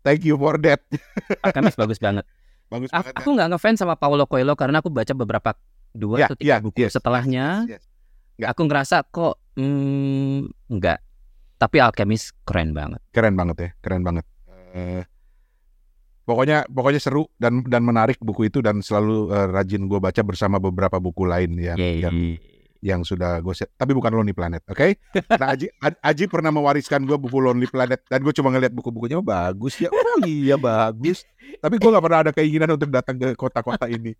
[0.00, 0.80] thank you for that
[1.44, 2.24] Alchemist bagus banget.
[2.66, 5.50] bagus banget aku nggak ngefans sama Paulo Coelho karena aku baca beberapa
[5.90, 7.46] dua Ya, atau tiga ya, buku yes, setelahnya.
[7.68, 7.84] yes,
[8.38, 8.50] Nggak.
[8.54, 11.02] Aku ngerasa kok hmm, enggak.
[11.58, 13.02] Tapi Alchemist keren banget.
[13.10, 14.22] keren banget ya keren banget
[14.76, 15.02] Eh,
[16.28, 20.60] pokoknya pokoknya seru dan dan menarik buku itu dan selalu eh, rajin gue baca bersama
[20.60, 22.04] beberapa buku lain ya Yeay.
[22.04, 22.16] yang
[22.78, 25.00] yang sudah gue tapi bukan Lonely Planet oke
[25.40, 29.24] nah Aji Aji pernah mewariskan gue buku Lonely Planet dan gue cuma ngeliat buku-bukunya oh,
[29.24, 31.24] bagus ya oh iya bagus
[31.58, 34.12] tapi gue nggak pernah ada keinginan untuk datang ke kota-kota ini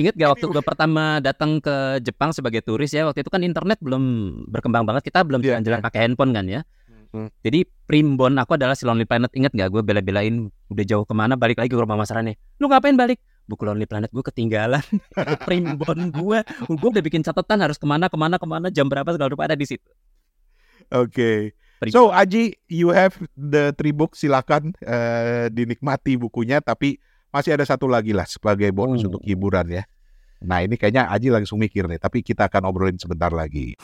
[0.00, 3.78] Ingat gak waktu gue pertama datang ke Jepang sebagai turis ya waktu itu kan internet
[3.84, 4.02] belum
[4.48, 6.60] berkembang banget kita belum Iya, jalan-jalan pakai handphone kan ya.
[7.10, 7.26] Hmm.
[7.42, 11.34] Jadi primbon aku adalah si Lonely Planet inget gak gue bela-belain udah jauh ke mana
[11.34, 12.38] balik lagi ke rumah Mas Rane.
[12.62, 13.18] Lu ngapain balik?
[13.50, 14.84] Buku Lonely Planet gue ketinggalan.
[15.48, 16.38] primbon gue,
[16.70, 19.50] gue udah bikin catatan harus ke mana ke mana ke mana jam berapa segala rupa
[19.50, 19.90] ada di situ.
[20.90, 21.94] oke Primbon.
[21.96, 27.00] so Aji you have the three books silakan eh, dinikmati bukunya tapi
[27.30, 29.14] masih ada satu lagi lah sebagai bonus Oh.
[29.14, 29.82] untuk hiburan ya
[30.42, 33.78] nah ini kayaknya Aji langsung mikir nih tapi kita akan obrolin sebentar lagi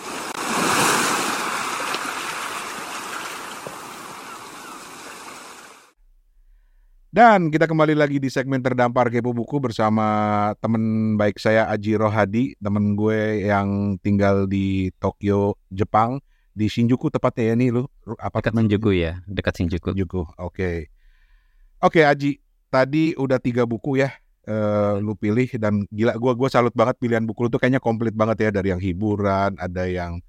[7.17, 12.53] Dan kita kembali lagi di segmen terdampar kepo buku bersama teman baik saya Aji Rohadi,
[12.61, 16.21] temen gue yang tinggal di Tokyo, Jepang,
[16.53, 17.89] di Shinjuku tepatnya ya nih lu.
[18.21, 19.97] Apa Dekat Shinjuku ya, dekat Shinjuku.
[19.97, 20.29] Shinjuku.
[20.37, 20.93] Oke.
[21.81, 22.37] Oke Aji,
[22.77, 24.13] tadi udah tiga buku ya
[24.45, 28.13] eh, lu pilih dan gila gua gua salut banget pilihan buku lu tuh kayaknya komplit
[28.13, 30.21] banget ya dari yang hiburan, ada yang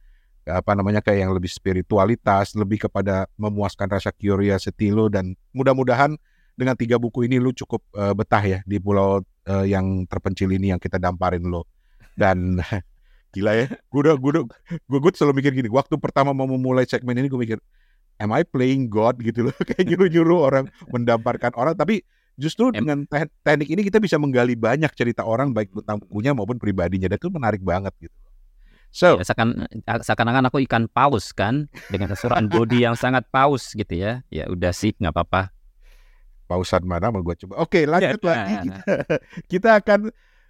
[0.47, 6.15] apa namanya kayak yang lebih spiritualitas, lebih kepada memuaskan rasa curiosity lu dan mudah-mudahan
[6.55, 10.71] dengan tiga buku ini lu cukup eh, betah ya di pulau eh, yang terpencil ini
[10.71, 11.67] yang kita damparin lo
[12.15, 12.63] dan
[13.35, 17.13] gila ya gue udah gue udah gue selalu mikir gini waktu pertama mau memulai segmen
[17.19, 17.59] ini gue mikir
[18.21, 19.21] am I playing God?
[19.27, 21.77] gitu loh kayak nyuruh nyuruh orang mendamparkan orang.
[21.77, 22.03] Tapi
[22.38, 26.31] justru Em- dengan te- teknik ini kita bisa menggali banyak cerita orang baik tentang bukunya
[26.31, 28.13] maupun pribadinya dan itu menarik banget gitu
[28.88, 33.91] so Ya, seakan, seakan-akan aku ikan paus kan dengan keseruan body yang sangat paus gitu
[33.91, 34.23] ya.
[34.29, 35.51] Ya udah sih nggak apa-apa.
[36.45, 37.59] pausan mana mau gue coba.
[37.59, 38.39] Oke, lanjut Ya, lagi.
[38.39, 38.79] nah, Kita,
[39.51, 39.99] kita akan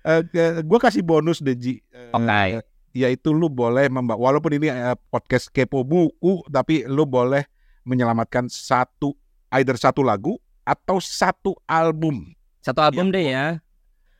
[0.06, 1.82] eh, ke- gue kasih bonus deh Ji.
[1.90, 2.62] Eh, Oke.
[2.94, 7.42] Yaitu lu boleh membawa walaupun ini eh, podcast kepo buku tapi lu boleh
[7.84, 9.18] menyelamatkan satu
[9.52, 10.38] either satu lagu
[10.68, 12.36] atau satu album.
[12.60, 13.64] Satu album deh ya.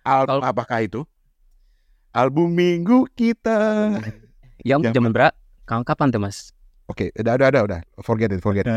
[0.08, 1.02] Album Kalau- apakah itu?
[2.16, 3.92] Album minggu kita.
[4.64, 5.36] Yang Yang zaman berapa?
[5.68, 6.38] Kapan kapan tuh mas?
[6.88, 7.80] Oke, udah, udah, udah, udah.
[8.00, 8.74] Forget it, forget it.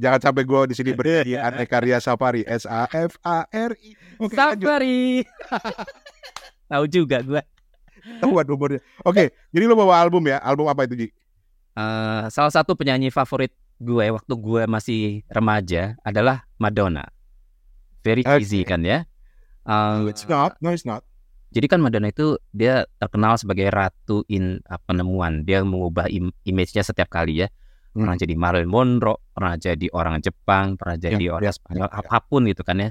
[0.00, 3.92] Jangan sampai gue di sini berdiri Aneh Karya Safari S A F A R I.
[4.16, 4.32] Lanjut.
[4.64, 5.28] Safari.
[6.72, 7.42] Tahu juga gue.
[8.24, 8.80] Tahuan umurnya.
[9.04, 10.40] Oke, jadi lo bawa album ya?
[10.40, 11.08] Album apa itu Ji?
[11.76, 17.08] Eh, salah satu penyanyi favorit gue waktu gue masih remaja adalah Madonna.
[18.04, 18.44] Very Oke.
[18.44, 19.08] easy kan ya.
[19.64, 21.04] Eh, It's not, no it's not.
[21.50, 25.42] jadi kan Madonna itu dia terkenal sebagai ratu in uh, penemuan.
[25.42, 27.48] Dia mengubah im- image-nya setiap kali ya.
[27.90, 28.06] Hmm.
[28.06, 31.92] Pernah jadi Marilyn Monroe, pernah jadi orang Jepang, pernah jadi Ya, orang ya, Spanyol, ya,
[31.92, 31.98] ya.
[32.06, 32.88] apa pun gitu kan ya.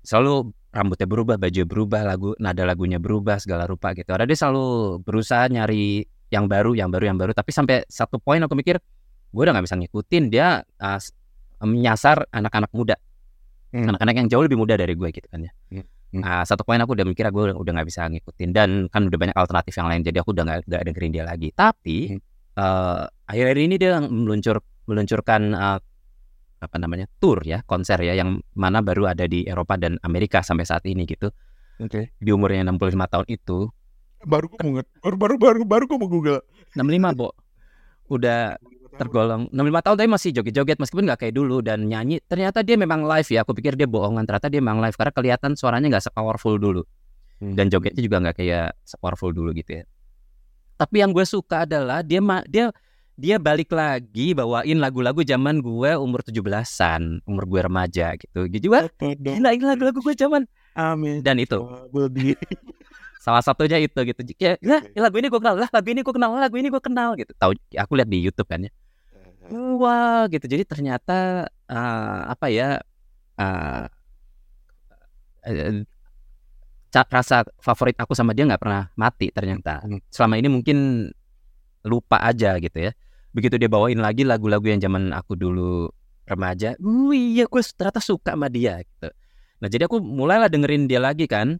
[0.00, 4.08] Selalu rambutnya berubah, baju berubah, lagu nada lagunya berubah, segala rupa gitu.
[4.16, 7.36] Ada dia selalu berusaha nyari yang baru, yang baru, yang baru.
[7.36, 8.80] Tapi sampai satu poin aku mikir,
[9.30, 11.00] gue udah nggak bisa ngikutin dia uh,
[11.62, 12.96] menyasar anak-anak muda,
[13.70, 13.86] Hmm.
[13.86, 15.52] anak-anak yang jauh lebih muda dari gue gitu kan ya.
[15.70, 15.86] Hmm.
[16.10, 16.22] Hmm.
[16.26, 19.36] Ah, satu poin aku udah mikir gue udah nggak bisa ngikutin dan kan udah banyak
[19.38, 22.20] alternatif yang lain jadi aku udah nggak dengerin dia lagi tapi Hmm.
[22.58, 24.58] eh, akhir-akhir ini dia meluncur
[24.90, 25.78] meluncurkan eh,
[26.60, 30.66] apa namanya tour ya konser ya yang mana baru ada di Eropa dan Amerika sampai
[30.66, 31.30] saat ini gitu
[31.78, 32.10] Oke.
[32.18, 33.70] di umurnya 65 tahun itu
[34.20, 36.42] Baru gue baru baru baru baru gue mau Google.
[36.74, 37.32] 65 bo
[38.10, 38.58] udah
[38.98, 42.18] tergolong 65 tahun tapi masih joget-joget meskipun nggak kayak dulu dan nyanyi.
[42.24, 45.54] Ternyata dia memang live ya aku pikir dia bohongan ternyata dia memang live karena kelihatan
[45.54, 46.82] suaranya nggak sepowerful dulu.
[47.40, 47.56] Hmm.
[47.56, 49.84] dan jogetnya juga nggak kayak sepowerful dulu gitu ya.
[50.76, 52.68] Tapi yang gue suka adalah dia dia
[53.16, 58.44] dia balik lagi bawain lagu-lagu zaman gue umur 17-an umur gue remaja gitu.
[58.44, 60.44] Gitu wah gila ini lagu-lagu gue zaman.
[60.76, 61.24] Amin.
[61.24, 61.56] dan itu.
[63.24, 64.20] Salah satunya itu gitu.
[64.36, 67.16] Ya, ya lagu ini gue kenal lah lagu ini gue kenal lagu ini gue kenal
[67.16, 67.32] gitu.
[67.40, 68.72] Tahu aku lihat di YouTube kan ya
[69.52, 70.46] wah gitu.
[70.46, 72.80] Jadi ternyata eh, apa ya
[76.90, 79.82] ca- rasa favorit aku sama dia nggak pernah mati ternyata.
[79.82, 80.02] Hmm.
[80.10, 81.08] selama ini mungkin
[81.86, 82.92] lupa aja gitu ya.
[83.30, 85.86] Begitu dia bawain lagi lagu-lagu yang zaman aku dulu
[86.26, 89.08] remaja wih iya gue ternyata suka sama dia gitu.
[89.62, 91.58] Nah jadi aku mulailah dengerin dia lagi kan.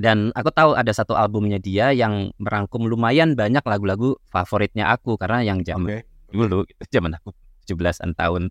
[0.00, 5.44] Dan aku tahu ada satu albumnya dia yang merangkum lumayan banyak lagu-lagu favoritnya aku karena
[5.44, 6.09] yang zaman Oke.
[6.30, 7.30] Dulu gitu, zaman aku
[7.66, 8.50] 17-an tahun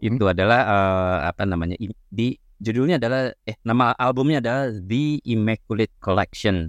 [0.00, 1.76] itu adalah eh, apa namanya
[2.08, 6.68] di judulnya adalah eh nama albumnya adalah The Immaculate Collection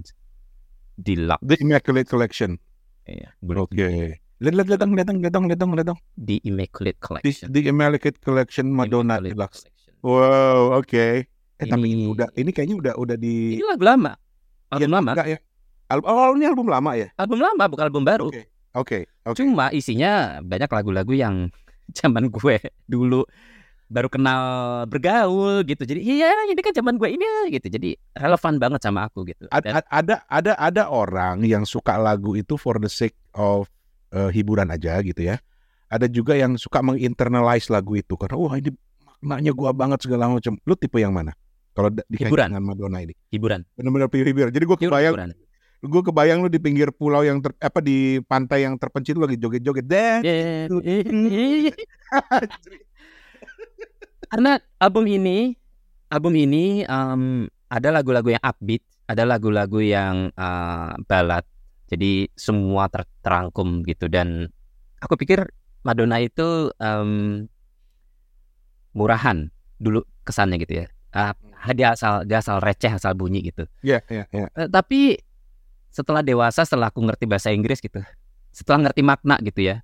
[0.96, 2.56] Deluxe The Immaculate Collection.
[3.06, 4.18] Iya, Oke.
[4.36, 5.96] Lihat lihat lihat lihat lihat lihat.
[6.18, 9.60] The Immaculate The, Collection the Immaculate Collection Madonna Immaculate Deluxe.
[9.64, 9.92] Collection.
[10.04, 11.06] Wow, oke.
[11.56, 14.12] Eh tapi ini Ini- udah ini kayaknya udah udah di ini lagu lama
[14.68, 15.38] album lama enggak ya?
[15.86, 17.08] Album, oh ini album lama ya?
[17.16, 18.28] album lama bukan album baru
[18.76, 19.08] Oke.
[19.24, 19.36] Oke, oke.
[19.40, 21.48] cuma isinya banyak lagu-lagu yang
[21.98, 23.24] zaman gue dulu
[23.86, 24.42] baru kenal
[24.90, 29.22] bergaul gitu jadi iya ini kan zaman gue ini gitu jadi relevan banget sama aku
[29.30, 33.70] gitu Dan- ad- ada ada ada orang yang suka lagu itu for the sake of
[34.10, 35.38] uh, hiburan aja gitu ya.
[35.86, 38.74] Ada juga yang suka menginternalize lagu itu karena wah ini
[39.22, 40.58] maknanya gua banget segala macam.
[40.66, 41.30] Lu tipe yang mana?
[41.78, 43.14] Kalau dikaitkan dengan Madonna ini.
[43.30, 44.50] hiburan Benar-benar hiburan.
[44.50, 45.28] Jadi gua kebayang hiburan.
[45.84, 49.86] Gue kebayang lu di pinggir pulau yang ter, apa di pantai yang terpencil lagi joget-joget
[49.86, 50.14] deh.
[50.24, 50.66] Yeah.
[54.32, 55.54] Karena album ini,
[56.10, 61.44] album ini em, ada lagu-lagu yang upbeat, ada lagu-lagu yang eh, balad.
[61.86, 64.50] Jadi semua ter- terangkum gitu dan
[64.98, 65.46] aku pikir
[65.86, 67.46] Madonna itu em,
[68.90, 69.46] murahan
[69.78, 70.86] dulu kesannya gitu ya.
[71.14, 71.32] Ah,
[71.72, 73.64] dia asal dia asal receh asal bunyi gitu.
[73.86, 74.46] Iya, iya, iya.
[74.52, 75.16] Eh, tapi
[75.96, 78.04] setelah dewasa setelah aku ngerti bahasa Inggris gitu
[78.52, 79.80] setelah ngerti makna gitu ya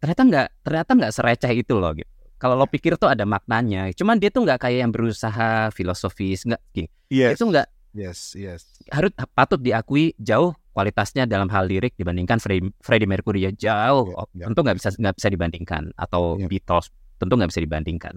[0.00, 2.08] ternyata nggak ternyata nggak sereceh itu loh gitu
[2.40, 6.62] kalau lo pikir tuh ada maknanya cuman dia tuh nggak kayak yang berusaha filosofis nggak
[6.72, 7.36] gini Yes.
[7.36, 8.72] itu nggak Yes, yes.
[8.88, 14.24] harus patut diakui jauh kualitasnya dalam hal lirik dibandingkan Freddie, Freddie Mercury ya jauh Ya,
[14.42, 14.44] ya.
[14.48, 16.48] tentu nggak bisa nggak bisa dibandingkan atau Ya.
[16.48, 16.88] Beatles
[17.20, 18.16] tentu nggak bisa dibandingkan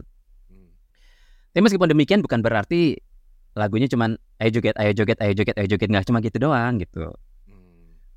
[1.52, 3.00] tapi meskipun demikian bukan berarti
[3.56, 7.08] lagunya cuman ayo joget, ayo joget, ayo joget, ayo joget nggak cuma gitu doang gitu.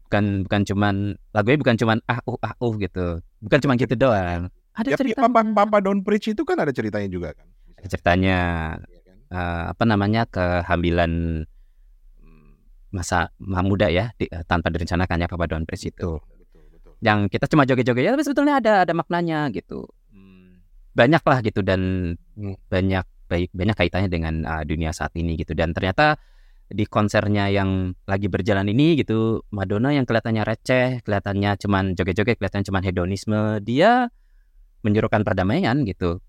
[0.08, 0.94] Bukan bukan cuman
[1.30, 3.20] lagunya bukan cuman ah uh ah uh gitu.
[3.38, 4.48] Bukan cuma gitu doang.
[4.48, 5.20] Ya, Ada cerita.
[5.22, 7.46] Papa, Papa Don't Preach itu kan ada ceritanya juga kan.
[7.76, 8.38] Ada ceritanya
[8.80, 9.16] kan?
[9.28, 11.44] eh, apa namanya kehamilan
[12.18, 12.50] mm,
[12.90, 16.18] masa ma- muda ya di- eh, tanpa direncanakan ya Papa Don Prince itu.
[16.18, 16.92] Betul, betul, betul.
[16.98, 19.86] Yang kita cuma joget-joget ya tapi sebetulnya ada ada maknanya gitu.
[20.88, 21.80] banyak lah gitu dan
[22.34, 22.58] Hmm.
[22.66, 25.52] banyak banyak kaitannya dengan uh, dunia saat ini gitu.
[25.52, 26.16] Dan ternyata
[26.68, 32.66] di konsernya yang lagi berjalan ini gitu Madonna yang kelihatannya receh kelihatannya cuman joget-joget kelihatannya
[32.68, 34.12] cuman hedonisme dia
[34.84, 36.20] menyerukan perdamaian gitu.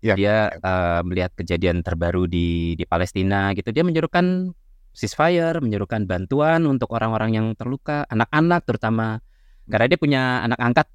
[0.00, 3.68] Ya, dia uh, melihat kejadian terbaru di di Palestina gitu.
[3.68, 4.56] Dia menyerukan
[4.96, 9.20] ceasefire menyerukan bantuan untuk orang-orang yang terluka anak-anak terutama.
[9.68, 10.86] Karena dia punya anak angkat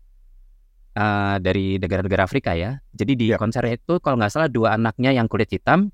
[0.95, 2.79] uh, dari negara-negara Afrika ya.
[2.95, 3.37] Jadi di Ya.
[3.37, 5.91] konser itu kalau nggak salah dua anaknya yang kulit hitam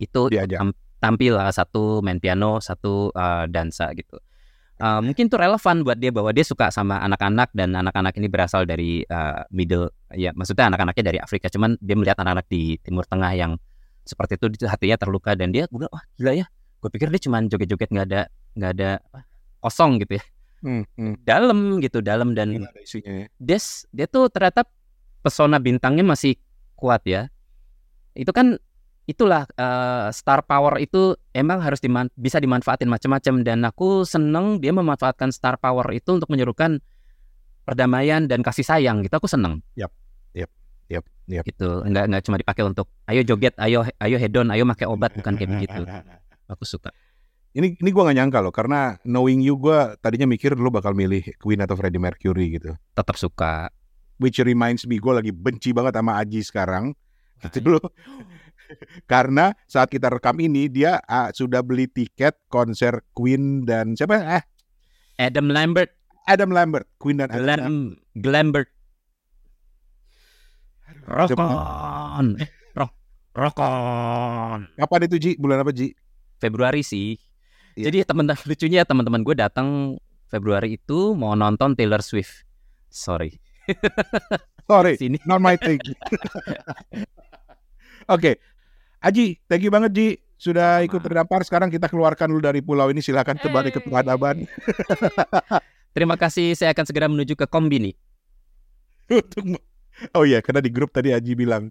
[0.00, 4.18] itu tam- tampil uh, satu main piano satu uh, dansa gitu.
[4.76, 8.68] Uh, mungkin tuh relevan buat dia bahwa dia suka sama anak-anak dan anak-anak ini berasal
[8.68, 11.48] dari uh, middle ya maksudnya anak-anaknya dari Afrika.
[11.48, 13.56] Cuman dia melihat anak-anak di Timur Tengah yang
[14.04, 16.46] seperti itu hatinya terluka dan dia gue bilang wah gila ya.
[16.84, 18.22] Gue pikir dia cuman joget-joget nggak ada
[18.56, 18.90] nggak ada
[19.64, 20.24] kosong gitu ya
[20.66, 21.14] Hmm, hmm.
[21.22, 23.26] dalam gitu dalam dan Ini ada isunya ya.
[23.38, 24.66] dia s- dia tuh ternyata
[25.22, 26.34] pesona bintangnya masih
[26.74, 27.30] kuat ya.
[28.12, 28.58] Itu kan
[29.06, 34.74] itulah eh, star power itu emang harus diman- bisa dimanfaatin macam-macam dan aku seneng dia
[34.74, 36.82] memanfaatkan star power itu untuk menyerukan
[37.62, 39.14] perdamaian dan kasih sayang gitu.
[39.14, 39.62] Aku seneng.
[39.78, 39.94] Yap,
[40.90, 41.06] yap.
[41.46, 41.82] gitu.
[41.82, 45.14] Nggak nggak cuma dipakai untuk ayo joget ayo ayo hedon ayo pakai obat.
[45.14, 45.82] Bukan kayak begitu.
[46.52, 46.90] Aku suka
[47.56, 51.24] Ini ini gua nggak nyangka loh karena knowing you gua tadinya mikir lu bakal milih
[51.40, 52.76] Queen atau Freddie Mercury gitu.
[52.92, 53.72] tetap suka
[54.16, 56.96] Which reminds me gue lagi benci banget sama Aji sekarang.
[57.52, 57.84] Gitu loh.
[59.12, 64.40] karena saat kita rekam ini dia ah, sudah beli tiket konser Queen dan siapa?
[64.40, 64.44] Eh,
[65.20, 65.92] Adam Lambert
[66.26, 66.88] Adam Lambert.
[66.96, 67.76] Queen dan Adam Glam
[68.16, 68.68] Glambert
[71.06, 72.92] Rokon eh, Rok
[73.36, 75.30] Rokon Kapan itu Ji?
[75.38, 75.92] Bulan apa Ji?
[76.40, 77.20] Februari sih.
[77.76, 77.92] Iya.
[77.92, 82.42] Jadi teman lucunya teman-teman gue datang Februari itu mau nonton Taylor Swift.
[82.88, 83.36] Sorry.
[84.66, 85.22] Sorry, Sini.
[85.28, 85.78] not my thing.
[88.14, 88.42] Oke,
[88.98, 91.46] Aji, thank you banget Ji sudah ikut terdampar.
[91.46, 92.98] Sekarang kita keluarkan dulu dari pulau ini.
[92.98, 94.42] Silakan kembali ke peradaban.
[95.94, 96.58] Terima kasih.
[96.58, 97.94] Saya akan segera menuju ke Kombini.
[100.12, 101.70] Oh iya, karena di grup tadi Aji bilang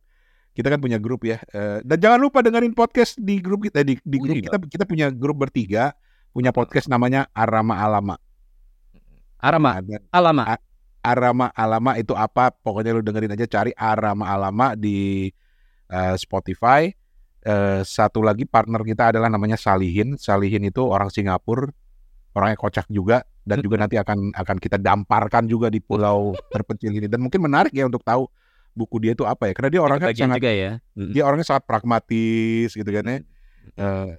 [0.55, 1.43] kita kan punya grup ya.
[1.51, 3.83] Eh, dan jangan lupa dengerin podcast di grup kita.
[3.83, 4.43] Eh, di, di Oh, grup iya.
[4.47, 5.91] kita kita punya grup bertiga,
[6.31, 8.15] punya podcast namanya Arama Alama.
[9.35, 10.43] Arama, Ada Alama.
[11.05, 12.49] Arama Alama itu apa?
[12.49, 15.29] Pokoknya lu dengerin aja cari Arama Alama di
[15.91, 16.87] eh, Spotify.
[17.45, 20.17] Eh, satu lagi partner kita adalah namanya Salihin.
[20.17, 21.69] Salihin itu orang Singapura,
[22.33, 27.05] orangnya kocak juga dan juga nanti akan akan kita damparkan juga di pulau terpencil ini
[27.05, 28.25] dan mungkin menarik ya untuk tahu
[28.75, 30.71] buku dia itu apa ya karena dia orangnya Bagian sangat juga ya.
[30.93, 31.11] Mm.
[31.15, 33.17] dia orangnya sangat pragmatis gitu kan ya.
[33.73, 34.09] Eh,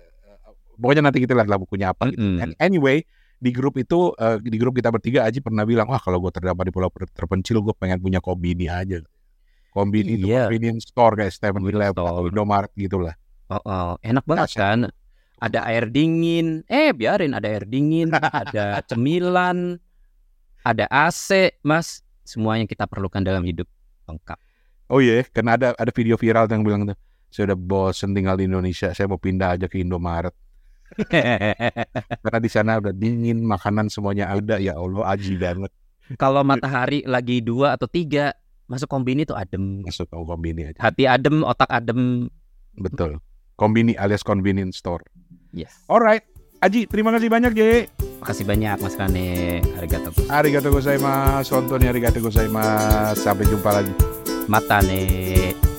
[0.74, 2.24] pokoknya nanti kita lihat lah bukunya apa gitu.
[2.40, 3.04] And anyway,
[3.36, 6.66] di grup itu eh, di grup kita bertiga Aji pernah bilang, "Wah, kalau gue terdapat
[6.66, 9.04] di pulau ter- terpencil, gue pengen punya kombini aja."
[9.70, 10.48] Kombini itu Iya.
[10.48, 12.32] convenience store kayak Seven Eleven.
[12.32, 13.12] Indomaret gitu lah.
[13.52, 14.58] Oh, oh, enak banget Dahsyat.
[14.58, 14.78] kan.
[15.36, 16.64] Ada air dingin.
[16.64, 19.76] Eh, biarin ada air dingin, ada cemilan,
[20.64, 22.00] ada AC, Mas.
[22.24, 23.68] Semua yang kita perlukan dalam hidup
[24.08, 24.40] lengkap.
[24.86, 28.46] Oh iya, karena ada ada video viral yang bilang tuh, saya udah bosen tinggal di
[28.46, 30.30] Indonesia, saya mau pindah aja ke Indomaret.
[32.22, 34.62] Karena di sana udah dingin, makanan semuanya ada.
[34.62, 35.74] Ya Allah, Aji banget
[36.14, 38.30] Kalau matahari lagi dua atau tiga,
[38.70, 39.82] masuk kombini tuh adem.
[39.82, 40.78] masuk ke kombini aja.
[40.78, 42.30] Hati adem, otak adem.
[42.78, 43.18] Betul.
[43.58, 45.02] Kombini alias convenience store.
[45.50, 45.74] Yes.
[45.90, 46.22] Alright,
[46.62, 47.90] Aji, terima kasih banyak, Ji.
[48.22, 49.60] Makasih banyak Mas Rane.
[49.76, 50.08] Arigato.
[50.30, 53.20] Arigato gozaimasu, Hontou ni arigato gozaimasu.
[53.20, 53.92] Sampai jumpa lagi.
[54.46, 55.75] Mata nih.